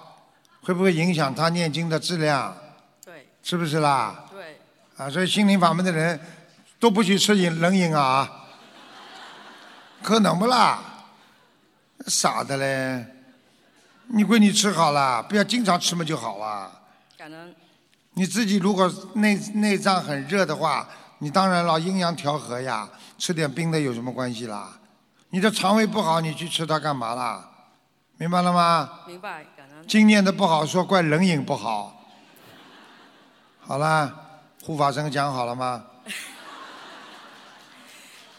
[0.62, 2.56] 会不会影响他念经的质量？
[3.04, 3.28] 对。
[3.42, 4.26] 是不是啦？
[4.32, 4.60] 对。
[4.98, 6.20] 啊，所以心灵法门的人
[6.80, 8.30] 都不许吃饮冷饮啊。
[10.04, 10.80] 可能不啦？
[12.08, 13.06] 傻的嘞！
[14.08, 16.72] 你闺女吃好了，不要经常吃嘛就好了。
[17.18, 17.56] 感恩。
[18.14, 20.88] 你自己如果内内脏很热的话，
[21.20, 24.78] 你当然了，阴阳调和呀，吃点冰的有什么关系啦？
[25.32, 27.50] 你的肠胃不好，你去吃它干嘛啦？
[28.18, 28.90] 明白了吗？
[29.06, 29.88] 明白，感恩。
[29.88, 31.94] 经念的不好，说怪人影不好。
[33.60, 34.12] 好啦，
[34.64, 35.84] 护法神讲好了吗？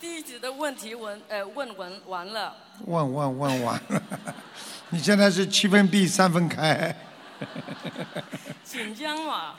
[0.00, 2.54] 弟子的问题问呃问完完了，
[2.86, 4.02] 问问问完了，
[4.90, 6.94] 你现在是七分闭三分开，
[8.64, 9.54] 紧张嘛？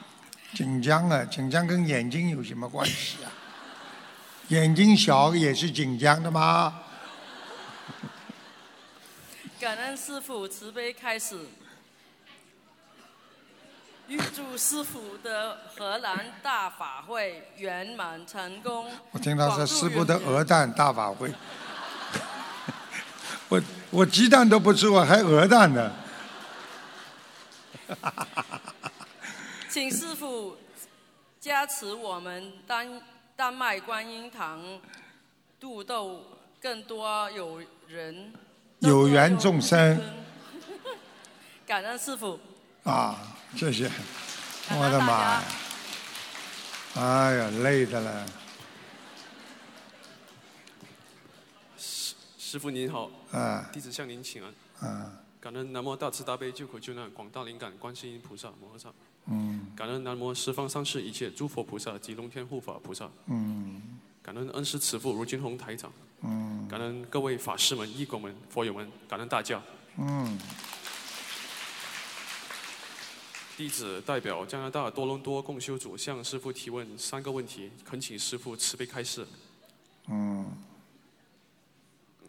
[0.53, 1.23] 紧张啊！
[1.25, 3.31] 紧张跟眼睛有什么关系啊？
[4.49, 6.79] 眼睛小也是紧张的吗？
[9.59, 11.37] 感恩师傅慈悲开始，
[14.07, 18.89] 预祝师傅的荷兰大法会圆满成功。
[19.11, 21.29] 我听到是师傅的鹅蛋大法会，
[23.49, 25.91] 我我鸡蛋都不吃，我还鹅蛋呢。
[29.69, 30.57] 请师傅
[31.41, 33.01] 加持我们丹
[33.35, 34.79] 丹麦观音堂
[35.59, 36.23] 度斗
[36.61, 38.33] 更多有人
[38.79, 40.01] 有缘众生
[41.67, 42.39] 感恩师傅。
[42.83, 43.91] 啊，谢谢，
[44.69, 45.43] 我的妈呀！
[46.95, 48.25] 哎呀，累的了。
[51.77, 54.89] 师师傅您好，啊弟子向您请安。
[54.89, 55.11] 啊
[55.41, 58.89] 感恩南无大慈大悲救苦救难广大灵感观世音菩萨摩诃萨。
[59.25, 63.09] 嗯感恩南无十方三世一切诸佛菩萨及龙天护法菩萨。
[63.27, 65.91] 嗯感恩恩师慈父卢军宏台长。
[66.21, 69.61] 嗯感恩各位法师们、义工们、佛友们，感恩大家。
[69.97, 70.37] 嗯，
[73.57, 79.25] 弟子代表加拿大多伦多共修组向师傅提问三个问题，恳请师傅慈悲开示。
[80.07, 80.45] 嗯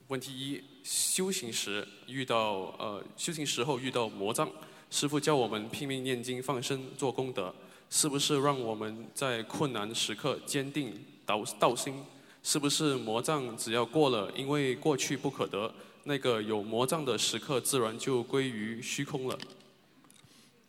[0.08, 4.50] 问题一：修行时遇到呃，修行时候遇到魔障，
[4.90, 7.54] 师傅教我们拼命念经、放生、做功德，
[7.90, 12.04] 是不是让我们在困难时刻坚定道道心？
[12.42, 15.72] 是不是魔障只要过了，因为过去不可得，
[16.04, 19.38] 那个有魔障的时刻自然就归于虚空了？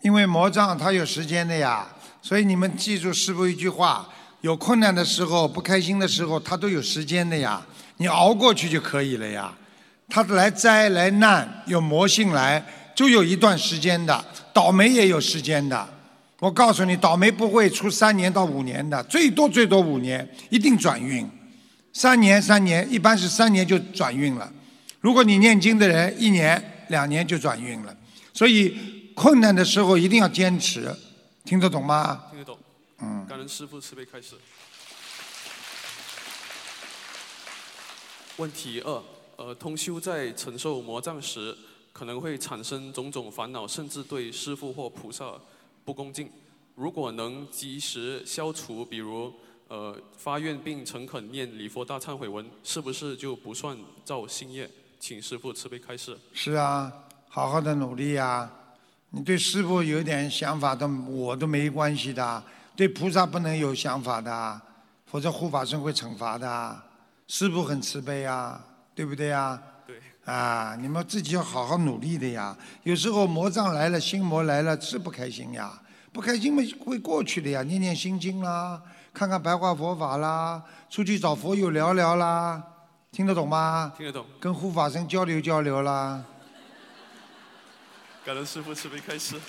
[0.02, 1.88] 因为魔障它有时间的呀，
[2.22, 4.10] 所以你们记住师傅一句话：
[4.42, 7.66] 有困难的时候、不开心的时候，它都有时间的呀，
[7.98, 9.56] 你熬过去就可以了呀。
[10.10, 15.88] 它来灾来难，有魔性来，就有一段时间的，倒霉也有时间的。
[16.40, 21.30] 我告诉你，倒霉不会出三年到五年的，最多最多五年，一定转运。
[21.94, 24.52] 三年三年，一般是三年就转运了。
[25.00, 27.96] 如果你念经的人，一年两年就转运了。
[28.34, 30.94] 所以困难的时候一定要坚持，
[31.44, 32.24] 听得懂吗？
[32.30, 32.58] 听得懂？
[33.00, 33.26] 嗯。
[33.28, 34.36] 感恩师父慈悲开示。
[38.38, 39.04] 问题二：
[39.36, 41.56] 呃，通修在承受魔障时，
[41.92, 45.34] 可能会产生种种烦恼，甚至对师父或菩萨
[45.84, 46.32] 不恭敬。
[46.76, 49.32] 如果能及时消除，比如
[49.72, 54.70] 呃发愿并诚恳念礼佛大忏悔文，是不是就不算造新业？
[55.00, 56.20] 请师父慈悲开示。
[56.34, 56.92] 是啊，
[57.30, 58.52] 好好的努力呀、
[59.12, 62.44] 你对师傅有点想法的，我都没关系的。
[62.76, 64.62] 对菩萨不能有想法的，
[65.06, 66.82] 否则护法神会惩罚的。
[67.30, 68.62] 师傅很慈悲啊，
[68.94, 69.58] 对不对呀？
[69.88, 69.96] 对。
[70.26, 72.58] 啊，你们自己要好好努力的呀。
[72.84, 75.82] 有时候魔障来了，心魔来了，是不开心呀。
[76.12, 78.82] 不开心嘛会过去的呀，念念心经啦，
[79.14, 82.64] 看看白话佛法啦，出去找佛友聊聊啦，
[83.12, 83.94] 听得懂吗？
[83.96, 84.26] 听得懂。
[84.40, 86.24] 跟护法神交流交流啦。
[88.26, 89.40] 感恩师父慈悲开示。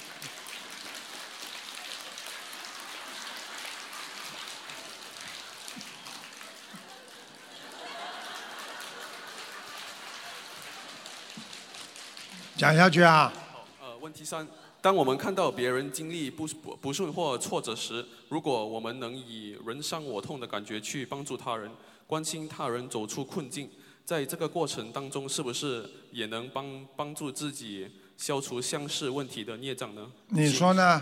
[12.57, 13.33] 讲下去啊。
[13.81, 14.47] 呃，问题三：
[14.83, 21.71] 当我们看到别人经历不不不顺或挫折时，如果我们能以人伤我痛的感觉去帮助他人，
[22.05, 23.71] 关心他人走出困境，
[24.05, 30.05] 在这个过程当中，是不是也能帮帮助自己消除相似问题的孽障呢？
[30.27, 31.01] 你说呢？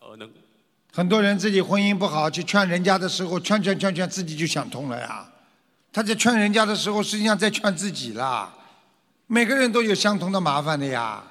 [0.00, 0.28] 呃，能。
[0.92, 5.30] 很多人自己婚姻不好，去劝人家的时候，劝劝劝劝，自己就想通了呀。
[5.92, 8.52] 他在劝人家的时候，实际上在劝自己啦。
[9.28, 11.22] 每个人都有相同的麻烦的呀，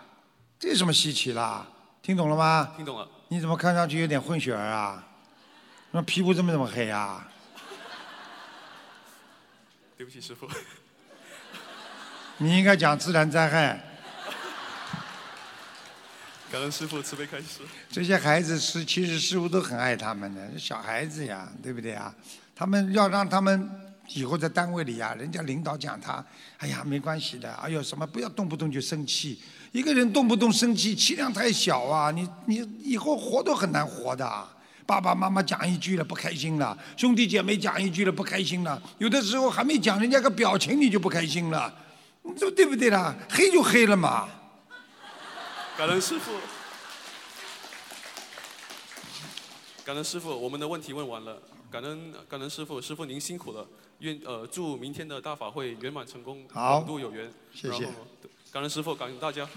[0.58, 1.68] 这有什么稀奇啦？
[2.02, 2.74] 听懂了吗？
[2.76, 3.08] 听懂了。
[3.28, 5.08] 你怎么看上去有点混血儿啊？
[5.92, 7.28] 那皮肤这么这么黑啊？
[9.96, 10.50] 对不起，师傅。
[12.38, 13.80] 你应该讲自然灾害。
[16.52, 17.62] 感恩师傅慈悲开示。
[17.90, 22.14] 这些孩子是其实师傅都很爱他们的，小孩子呀，对不对啊？
[22.56, 26.26] 他们要让他们以后在单位里呀，人家领导讲他，
[26.58, 29.42] 哎呀没关系的，哎呦什么不要动不动就生气，
[29.72, 34.48] 一个人动不动生气，气量太小啊，你你以后活都很难活的。
[34.86, 41.74] 爸爸妈妈讲一句了不开心了，兄弟姐妹讲一句了不开心了，有的时候还没讲人家个表情你就不开心了，
[42.24, 43.16] 你说对不对啦？
[43.30, 44.28] 黑就黑了嘛。
[45.78, 46.32] 感恩师傅。
[49.86, 51.38] 感感恩师傅，我们的问题问完了。
[51.70, 53.68] 感恩感恩师傅，师傅您辛苦了。
[54.00, 57.30] 愿呃祝明天的大法会圆满成功，好广度有缘。
[57.54, 57.90] 谢谢
[58.52, 59.48] 感恩师傅，感恩大家。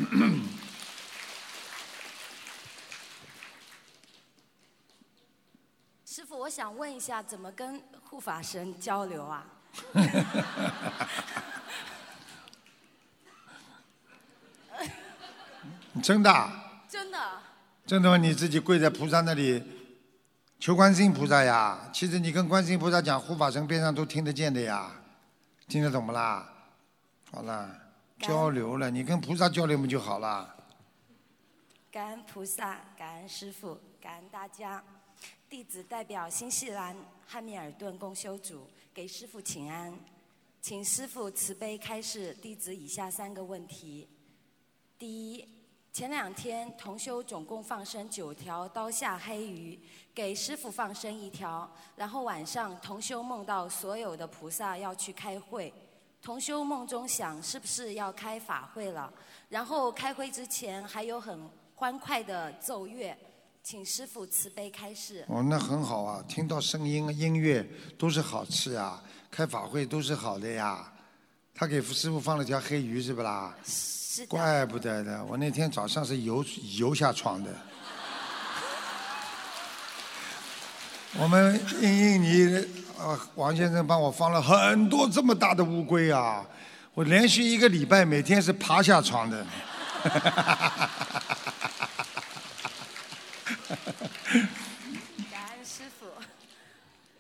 [6.07, 9.45] 师傅，我想问一下，怎么跟护法神交流啊？
[16.01, 17.43] 真的啊，真的，
[17.85, 18.17] 真的吗？
[18.17, 19.61] 你自己跪在菩萨那里
[20.61, 21.91] 求观世音菩萨呀。
[21.93, 24.93] 其实你跟观世音菩萨讲，护法神边上都听得见的呀，
[25.67, 26.49] 听得懂不啦？
[27.33, 27.69] 好了，
[28.19, 30.55] 交流了，你跟菩萨交流不就好了？
[31.91, 34.83] 感恩菩萨，感恩师傅，感恩大家。
[35.49, 36.97] 弟子代表新西兰
[37.27, 39.97] 汉密尔顿共修组给师傅请安，
[40.61, 44.09] 请师傅慈悲开示弟子以下三个问题：
[44.99, 45.49] 第一，
[45.93, 49.79] 前两天同修总共放生九条刀下黑鱼，
[50.13, 55.73] 给师傅放生一条，然后晚上同修梦到所有的菩萨要去开会，
[56.25, 59.13] 同修梦中想是不是要开法会了，
[59.51, 61.39] 然后开会之前还有很
[61.75, 63.15] 欢快的奏乐，
[63.63, 65.23] 请师傅慈悲开示。
[65.29, 67.63] 哦，那很好啊，听到声音、音乐
[67.99, 70.91] 都是好事啊，开法会都是好的呀。
[71.55, 73.55] 他给师傅放了条黑鱼，是不啦？
[73.63, 74.29] 是的。
[74.29, 76.43] 怪不得的，我那天早上是游
[76.79, 77.55] 游下床的。
[81.21, 86.45] 我们印印尼呃王先生帮我放了很多这么大的乌龟啊，
[86.95, 89.45] 我连续一个礼拜每天是爬下床的。
[95.31, 96.07] 感恩师傅。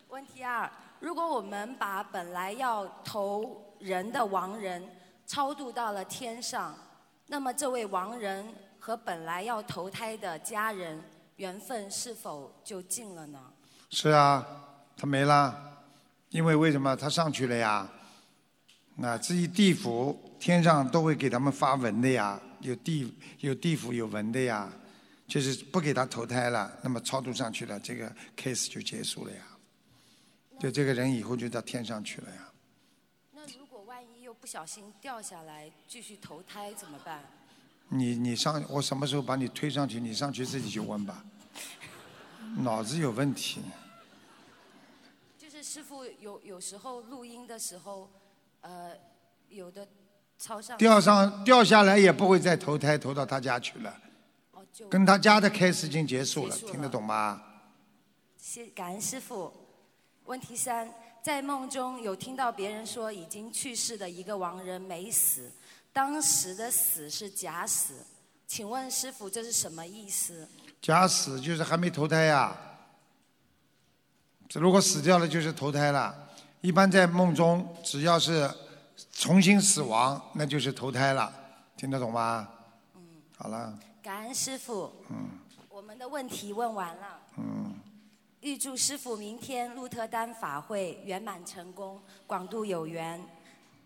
[0.08, 0.70] 问题二：
[1.00, 4.82] 如果我们把本来要投人的亡人
[5.26, 6.74] 超度到了天上，
[7.26, 8.46] 那么这位亡人
[8.78, 11.02] 和本来要投胎的家人
[11.36, 13.40] 缘分是否就尽了呢？
[13.90, 14.46] 是啊，
[14.96, 15.82] 他没了，
[16.30, 17.88] 因为为什么他上去了呀？
[18.96, 24.72] 那至于地府、天上都会给他们发文的呀，有地有地府有文的呀，
[25.26, 29.42] 就是不给他投胎了，那么超度上去了，这个 case 就结束了呀。
[30.60, 32.48] 就这个人以后就到天上去了呀。
[33.32, 37.20] 那如果万一又不小心掉下来继续投胎怎么办？
[37.88, 39.98] 你你上，我什么时候把你推上去？
[39.98, 41.24] 你上去自己去问吧。
[42.58, 43.60] 脑子有问题。
[45.64, 48.10] 就是师傅有有时候录音的时候，
[48.60, 48.92] 呃，
[49.48, 49.88] 有的
[50.38, 53.98] 超上掉上掉下来也不会再投胎投到他家去了，
[54.90, 57.42] 跟他家的 case 已经结束了，听得懂吗？
[58.36, 59.50] 谢感恩师傅。
[60.26, 60.90] 问题三，
[61.22, 65.50] 在梦中有听到别人说已经去世的一个亡人没死，
[65.94, 67.94] 当时的死是假死，
[68.46, 70.46] 请问师傅这是什么意思？
[70.82, 72.54] 假死就是还没投胎呀。
[72.54, 72.73] 这
[74.60, 76.14] 如果死掉了就是投胎了。
[76.60, 78.50] 一般在梦中，只要是
[79.12, 81.32] 重新死亡，那就是投胎了，
[81.76, 82.48] 听得懂吗？
[82.96, 83.00] 嗯。
[83.36, 84.92] 好了，感恩师傅。
[85.10, 85.28] 嗯
[85.68, 87.20] 我们的问题问完了。
[87.36, 87.74] 嗯，
[88.40, 93.20] 预祝师傅明天鹿特丹法会圆满成功，广度有缘。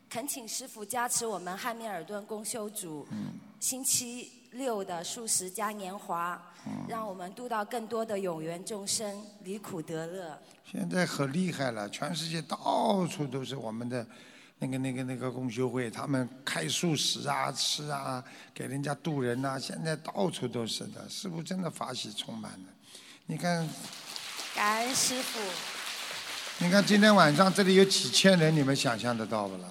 [0.09, 6.41] 恳请师傅加持我们汉密尔顿公修组，嗯星期六的素食嘉年华，
[6.89, 10.39] 让我们度到更多的有缘众生，离苦得乐。
[10.65, 14.07] 现在很厉害了，全世界到处都是我们的
[14.59, 18.23] 那个那个那个共修会，他们开素食啊、吃啊，
[18.55, 22.67] 给人家渡人呐、现在到处都是的，师傅真的法喜充满了。
[23.27, 23.69] 你看，
[24.55, 25.39] 感恩师傅。
[26.61, 29.69] 你看今天晚上这里有几千人，你们想象得到不啦？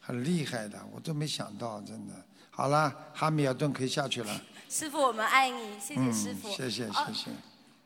[0.00, 2.14] 很厉害的，我都没想到，真的。
[2.56, 4.40] 好了，哈密尔顿可以下去了。
[4.70, 6.48] 师傅，我们爱你，谢谢嗯师傅。
[6.48, 7.30] 谢谢哦谢谢。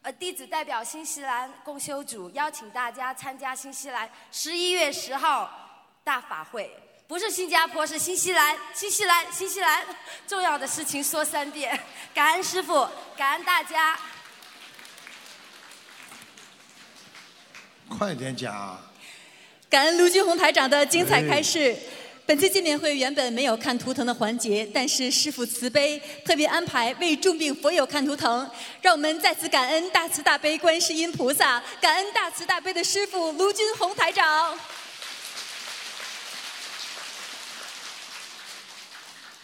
[0.03, 5.51] 呃，弟子代表新西兰共修组邀请大家参加新西兰十一月十号
[6.05, 6.73] 大法会，
[7.09, 9.85] 不是新加坡，是新西兰，新西兰，新西兰。
[10.29, 11.79] 重要的事情说三遍，
[12.15, 13.99] 感恩师傅，感恩大家。
[17.89, 18.81] 快点讲啊！
[19.69, 21.77] 感恩卢军红台长的精彩开示。
[22.31, 28.49] 本次见面会原本没有看图腾的环节，但是师父慈悲，特别安排为重病佛友看图腾，
[28.81, 34.57] 让我们再次感恩大慈大悲观世音菩萨，感恩大慈大悲的师父卢军红台长。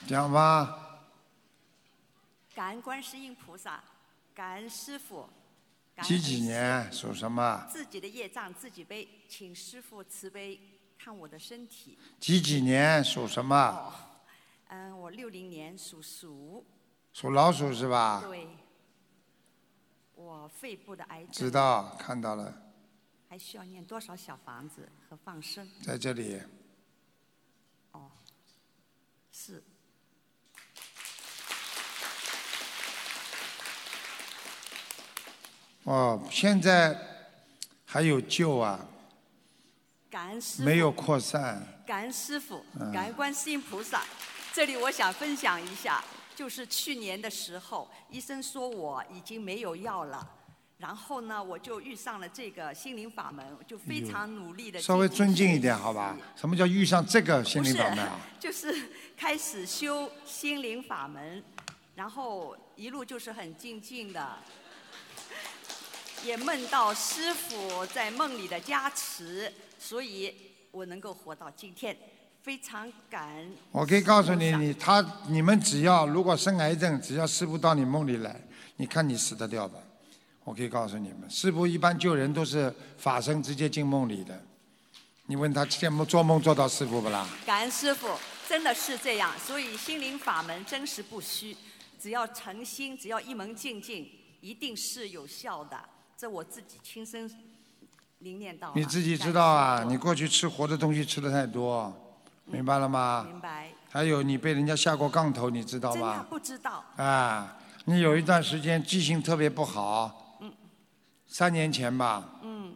[0.07, 1.01] 讲吧，
[2.55, 3.83] 感恩观世音菩萨，
[4.33, 5.29] 感恩师傅，
[6.05, 7.67] 几几年属什么？
[7.69, 10.61] 自己的业障自己背，请师傅慈悲
[11.07, 11.97] 看我的身体。
[12.19, 13.95] 几几年属什么？
[14.71, 16.67] 嗯，我六零年属鼠。
[17.13, 18.25] 属老鼠是吧？
[18.27, 18.49] 对，
[20.17, 21.31] 我肺部的癌症。
[21.31, 21.49] 知。
[21.49, 22.53] 道，看到了，
[23.29, 25.71] 还需要念多少小房子和放生？
[25.81, 26.43] 在这里。
[27.93, 28.11] 哦，
[29.31, 29.63] 是。
[35.85, 37.01] 哦，现在
[37.85, 38.85] 还有救啊，
[40.17, 40.65] 感恩师傅。
[40.65, 41.63] 没有扩散。
[41.87, 44.03] 感恩师傅，嗯感恩观世音菩萨。
[44.51, 46.03] 这里我想分享一下，
[46.35, 50.27] 就是去年的时候，医生说我已经没有药了，
[50.79, 54.81] 然后呢，我就遇上了这个心灵法门，我就非常努力的。
[54.81, 56.17] 稍微尊敬一点，好吧？
[56.35, 58.19] 什么叫遇上这个心灵法门啊？
[58.41, 58.75] 就是
[59.19, 61.45] 开始修心灵法门，
[61.95, 64.39] 然后一路就是很静静的，
[66.25, 69.53] 也梦到师傅在梦里的加持，
[69.89, 70.35] 所以
[70.73, 71.97] 我能够活到今天，
[72.43, 73.53] 非常感恩。
[73.71, 78.41] 我可以告诉你，你他你们只要如果生癌症，只要师傅到你梦里来，
[78.79, 79.79] 你看你死得掉吧？
[80.43, 84.45] 我可以告诉你们，师傅一般救人都是法身直接进梦里的。
[85.27, 87.29] 你问他见梦做梦做到师傅不啦？
[87.47, 88.09] 感恩师傅，
[88.49, 91.57] 真的是这样，所以心灵法门真实不虚，
[92.01, 94.11] 只要诚心，只要一门精进，
[94.41, 95.79] 一定是有效的。
[96.17, 97.31] 这我自己亲身
[98.19, 101.93] 你自己知道啊，你过去吃活的东西吃的太多，
[102.47, 103.27] 明白了吗？
[103.29, 103.69] 明白？
[103.91, 106.23] 还有你被人家下过杠头，你知道真的？
[106.25, 106.83] 不知道。
[106.97, 110.53] 啊，你有一段时间记性特别不好，嗯
[111.27, 112.75] 三年前吧，嗯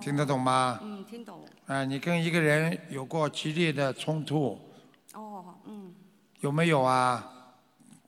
[0.00, 0.78] 听得懂吗？
[0.82, 1.44] 嗯，听懂。
[1.66, 4.58] 啊，你跟一个人有过激烈的冲突，
[5.14, 5.94] 哦，嗯，
[6.40, 7.28] 有没有啊？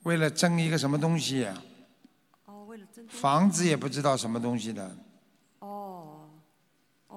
[0.03, 1.47] 为了争一个什么东西，
[2.45, 4.91] 哦，为了争房子也不知道什么东西的，哦，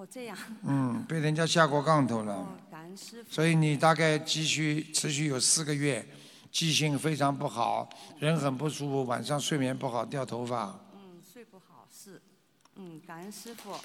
[0.08, 0.38] 哦，这样。
[0.64, 2.34] 嗯，被人家下过杠头了。
[2.34, 3.30] 哦，感恩师傅。
[3.30, 6.08] 所以你大概继续持续有四个月，
[6.51, 7.88] 记性非常不好，
[8.20, 10.80] 人很不舒服，晚上睡眠不好，掉头发。
[10.95, 12.22] 嗯，睡不好是，
[12.76, 13.76] 嗯，感恩师傅。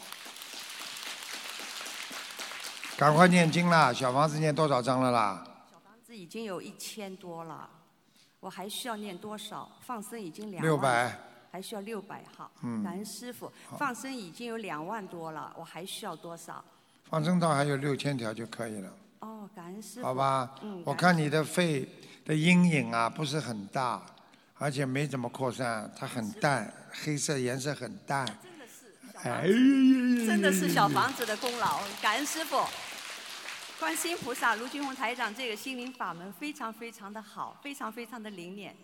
[2.97, 3.93] 赶快念经啦！
[3.93, 5.45] 小房子念多少章了啦？
[5.71, 7.69] 小房子已经有一千多了，
[8.39, 9.69] 我还需要念多少？
[9.81, 11.19] 放生已经两六百，
[11.53, 12.51] 还需要六百哈。
[12.63, 16.65] 嗯感恩师傅，放生已经有两万多了，我还需要多少？
[17.05, 20.07] 放生到还有六千条就可以了，哦，感恩师傅。
[20.07, 20.55] 好吧？
[20.63, 21.87] 嗯，我看你的肺
[22.25, 24.03] 的阴影啊不是很大，
[24.57, 28.25] 而且没怎么扩散，它很淡，黑色颜色很淡。
[28.27, 29.47] 真的是哎
[30.27, 32.57] 真的是小房子的功劳，感恩师傅。
[33.79, 38.75] 观世音菩萨、卢俊红台长这个心灵法门非常非常的好，非常非常的灵验，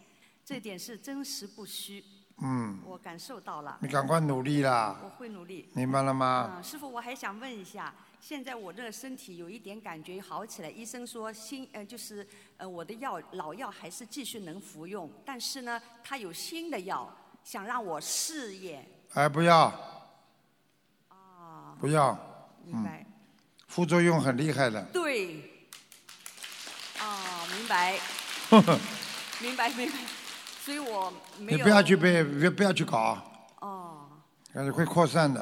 [0.44, 2.04] 这点是真实不虚。
[2.40, 3.78] 嗯，我感受到了。
[3.80, 5.68] 你赶快努力啦我会努力。
[5.74, 12.26] 明白了吗嗯，师傅，我还想问一下，现在我这个身体有一点感觉好起来，医生说新呃就是
[12.56, 17.12] 呃我的药老药还是继续能服用，但是呢，他有新的药
[17.42, 18.88] 想让我试验。
[19.14, 19.72] 哎，不要，
[21.08, 22.16] 啊，不要，
[22.66, 23.04] 嗯，明白。
[23.66, 24.80] 副作用很厉害的。
[24.92, 25.58] 对。
[27.00, 27.98] 哦， 明白，
[29.40, 29.98] 明白，明白。
[30.68, 31.56] 所以我没有。
[31.56, 33.16] 你不要去被，别不要去搞，
[33.60, 34.06] 哦
[34.52, 35.40] 呃会扩散的。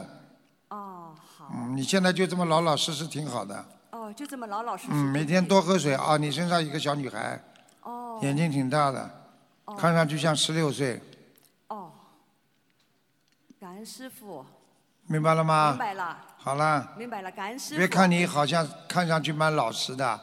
[0.68, 1.50] 哦好。
[1.52, 3.66] 嗯，你现在就这么老老实实挺好的。
[3.90, 4.90] 哦，就这么老老实实。
[4.92, 6.16] 嗯，每天多喝水啊！
[6.16, 7.42] 你身上一个小女孩，
[7.82, 8.20] 哦。
[8.22, 9.10] 眼睛挺大的，
[9.76, 11.02] 看上去像十六岁，
[11.66, 11.90] 哦。
[13.58, 14.46] 感恩师傅。
[15.08, 15.70] 明白了吗？
[15.70, 16.18] 明白了。
[16.36, 17.78] 好了，明白了，感恩师傅。
[17.78, 20.20] 别看你好像看上去蛮老实的，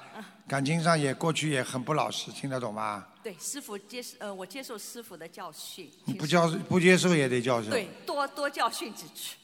[0.48, 3.04] 感情上也过去也很不老实，听得懂吗？
[3.24, 5.90] 对，师傅接受呃，我接受师傅的教训。
[6.04, 7.72] 你不教不接受也得教训。
[7.72, 9.36] 对，多多教训几句，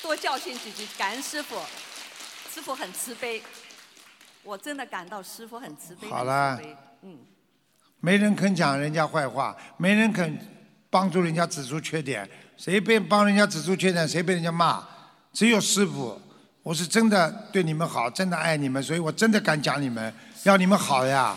[0.00, 1.56] 多教训几句，感恩师傅，
[2.50, 3.42] 师傅很慈悲，
[4.42, 6.08] 我真的感到师傅很慈悲。
[6.08, 6.58] 好了
[7.02, 7.18] 嗯，
[8.00, 10.38] 没人肯讲人家坏话，没人肯
[10.88, 12.26] 帮助人家指出缺点，
[12.56, 14.82] 谁被帮人家指出缺点，谁被人家骂，
[15.34, 16.18] 只有师傅。
[16.62, 20.12] 我是真的对你们好，真的爱你们，所以我真的敢讲你们，
[20.44, 21.36] 要你们好呀。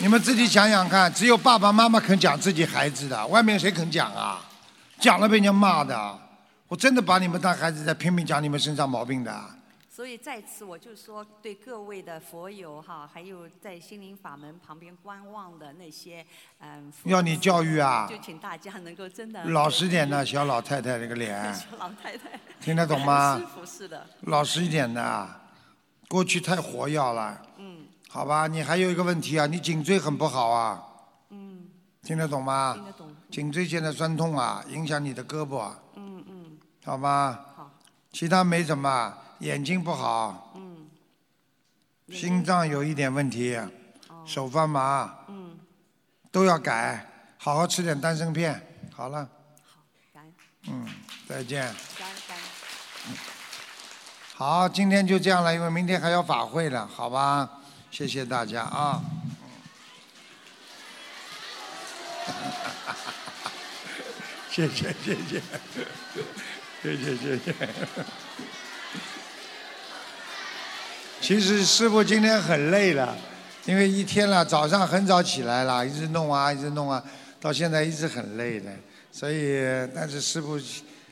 [0.00, 4.44] 你们自己想想看，只有爸爸妈妈肯讲自己孩子的，外面谁肯讲啊？
[4.98, 6.18] 讲了被人家骂的。
[6.68, 9.44] 我真的把你们当孩子在拼命讲你们身上毛病的。
[9.88, 16.24] 所以在此我就说，对各位的佛友哈，还有在心灵法门旁边观望的那些
[16.60, 25.40] 嗯，要你教育啊就请大家能够真的老实点的小老太太这个脸， 小老太太，听得懂吗 师傅是的，老实一点的。
[26.10, 28.48] 过去太活跃了，嗯好吧？
[28.48, 30.82] 你还有一个问题啊，你颈椎很不好啊，
[31.28, 31.68] 嗯
[32.02, 32.74] 听得懂吗？
[32.74, 37.44] 听得懂颈椎现在酸痛啊，影响你的胳膊啊，嗯嗯好吧？
[37.56, 37.70] 好。
[38.10, 40.88] 其他没什么，眼睛不好，嗯
[42.08, 43.56] 心脏有一点问题，
[44.26, 45.56] 手发麻，嗯
[46.32, 47.06] 都要改。
[47.38, 48.60] 好好吃点丹参片。
[48.92, 49.28] 好了，
[50.12, 50.34] 感恩
[50.68, 50.86] 嗯，
[51.28, 51.62] 再见。
[51.96, 53.39] 感恩感恩。
[54.40, 57.46] 好，今天就这样了，因为明天还要法会了，好吧？
[57.90, 59.02] 谢谢大家啊。
[64.50, 65.42] 谢 谢谢谢，
[66.82, 67.54] 谢谢谢谢。
[71.20, 73.14] 其实师傅今天很累了，
[73.66, 77.04] 因为一天了，早上很早起来了，一直弄啊，一直弄啊，
[77.38, 78.72] 到现在一直很累的。
[79.12, 79.62] 所以，
[79.94, 80.58] 但是师傅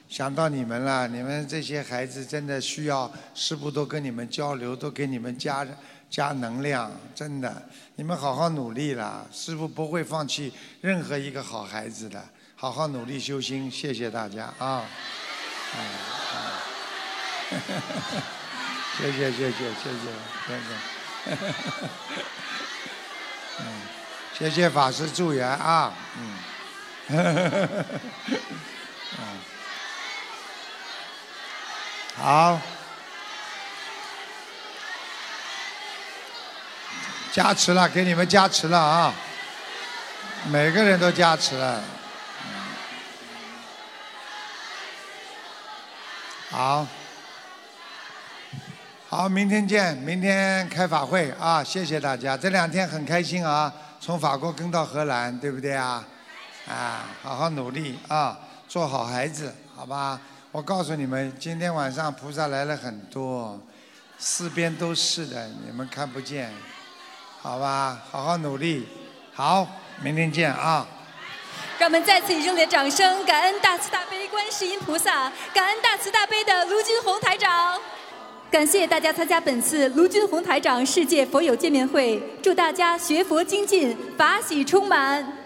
[0.09, 5.67] 想到你们了，你们这些孩子真的需要师傅多跟你们交流，多给你们加
[6.09, 7.63] 加能量，真的，
[7.97, 10.51] 你们好好努力了，师傅不会放弃
[10.81, 12.25] 任何一个好孩子的，
[12.57, 14.85] 好好努力修心，谢谢大家啊，
[15.77, 15.81] 嗯
[17.51, 17.61] 嗯，
[18.97, 19.91] 谢谢谢谢谢谢
[20.47, 21.37] 谢谢，
[23.61, 23.63] 嗯，
[24.33, 26.39] 谢谢法师助缘啊，嗯。
[27.11, 27.17] 嗯，
[32.21, 32.61] 好，
[37.33, 39.14] 加持了，给你们加持了啊！
[40.51, 41.81] 每个人都加持了。
[46.51, 46.85] 好，
[49.09, 51.62] 好，明天见，明天开法会啊！
[51.62, 56.05] 谢谢大家，这两天很开心啊，从法国跟到荷兰，对不对啊？
[56.69, 60.21] 啊，好好努力啊，做好孩子，好吧？
[60.51, 63.61] 我告诉你们，今天晚上菩萨来了很多，
[64.18, 66.51] 四边都是的，你们看不见，
[67.42, 68.01] 好吧？
[68.11, 68.88] 好好努力，
[69.34, 69.66] 好，
[70.03, 70.86] 明天见啊！
[71.78, 77.78] 让我们再次以热烈掌声，感恩大慈大悲观世音菩萨，感恩大慈大悲的卢军红台长。
[78.51, 85.38] 感谢大家参加本次卢军红台长世界佛友见面会，祝大家学佛精进，法喜充满。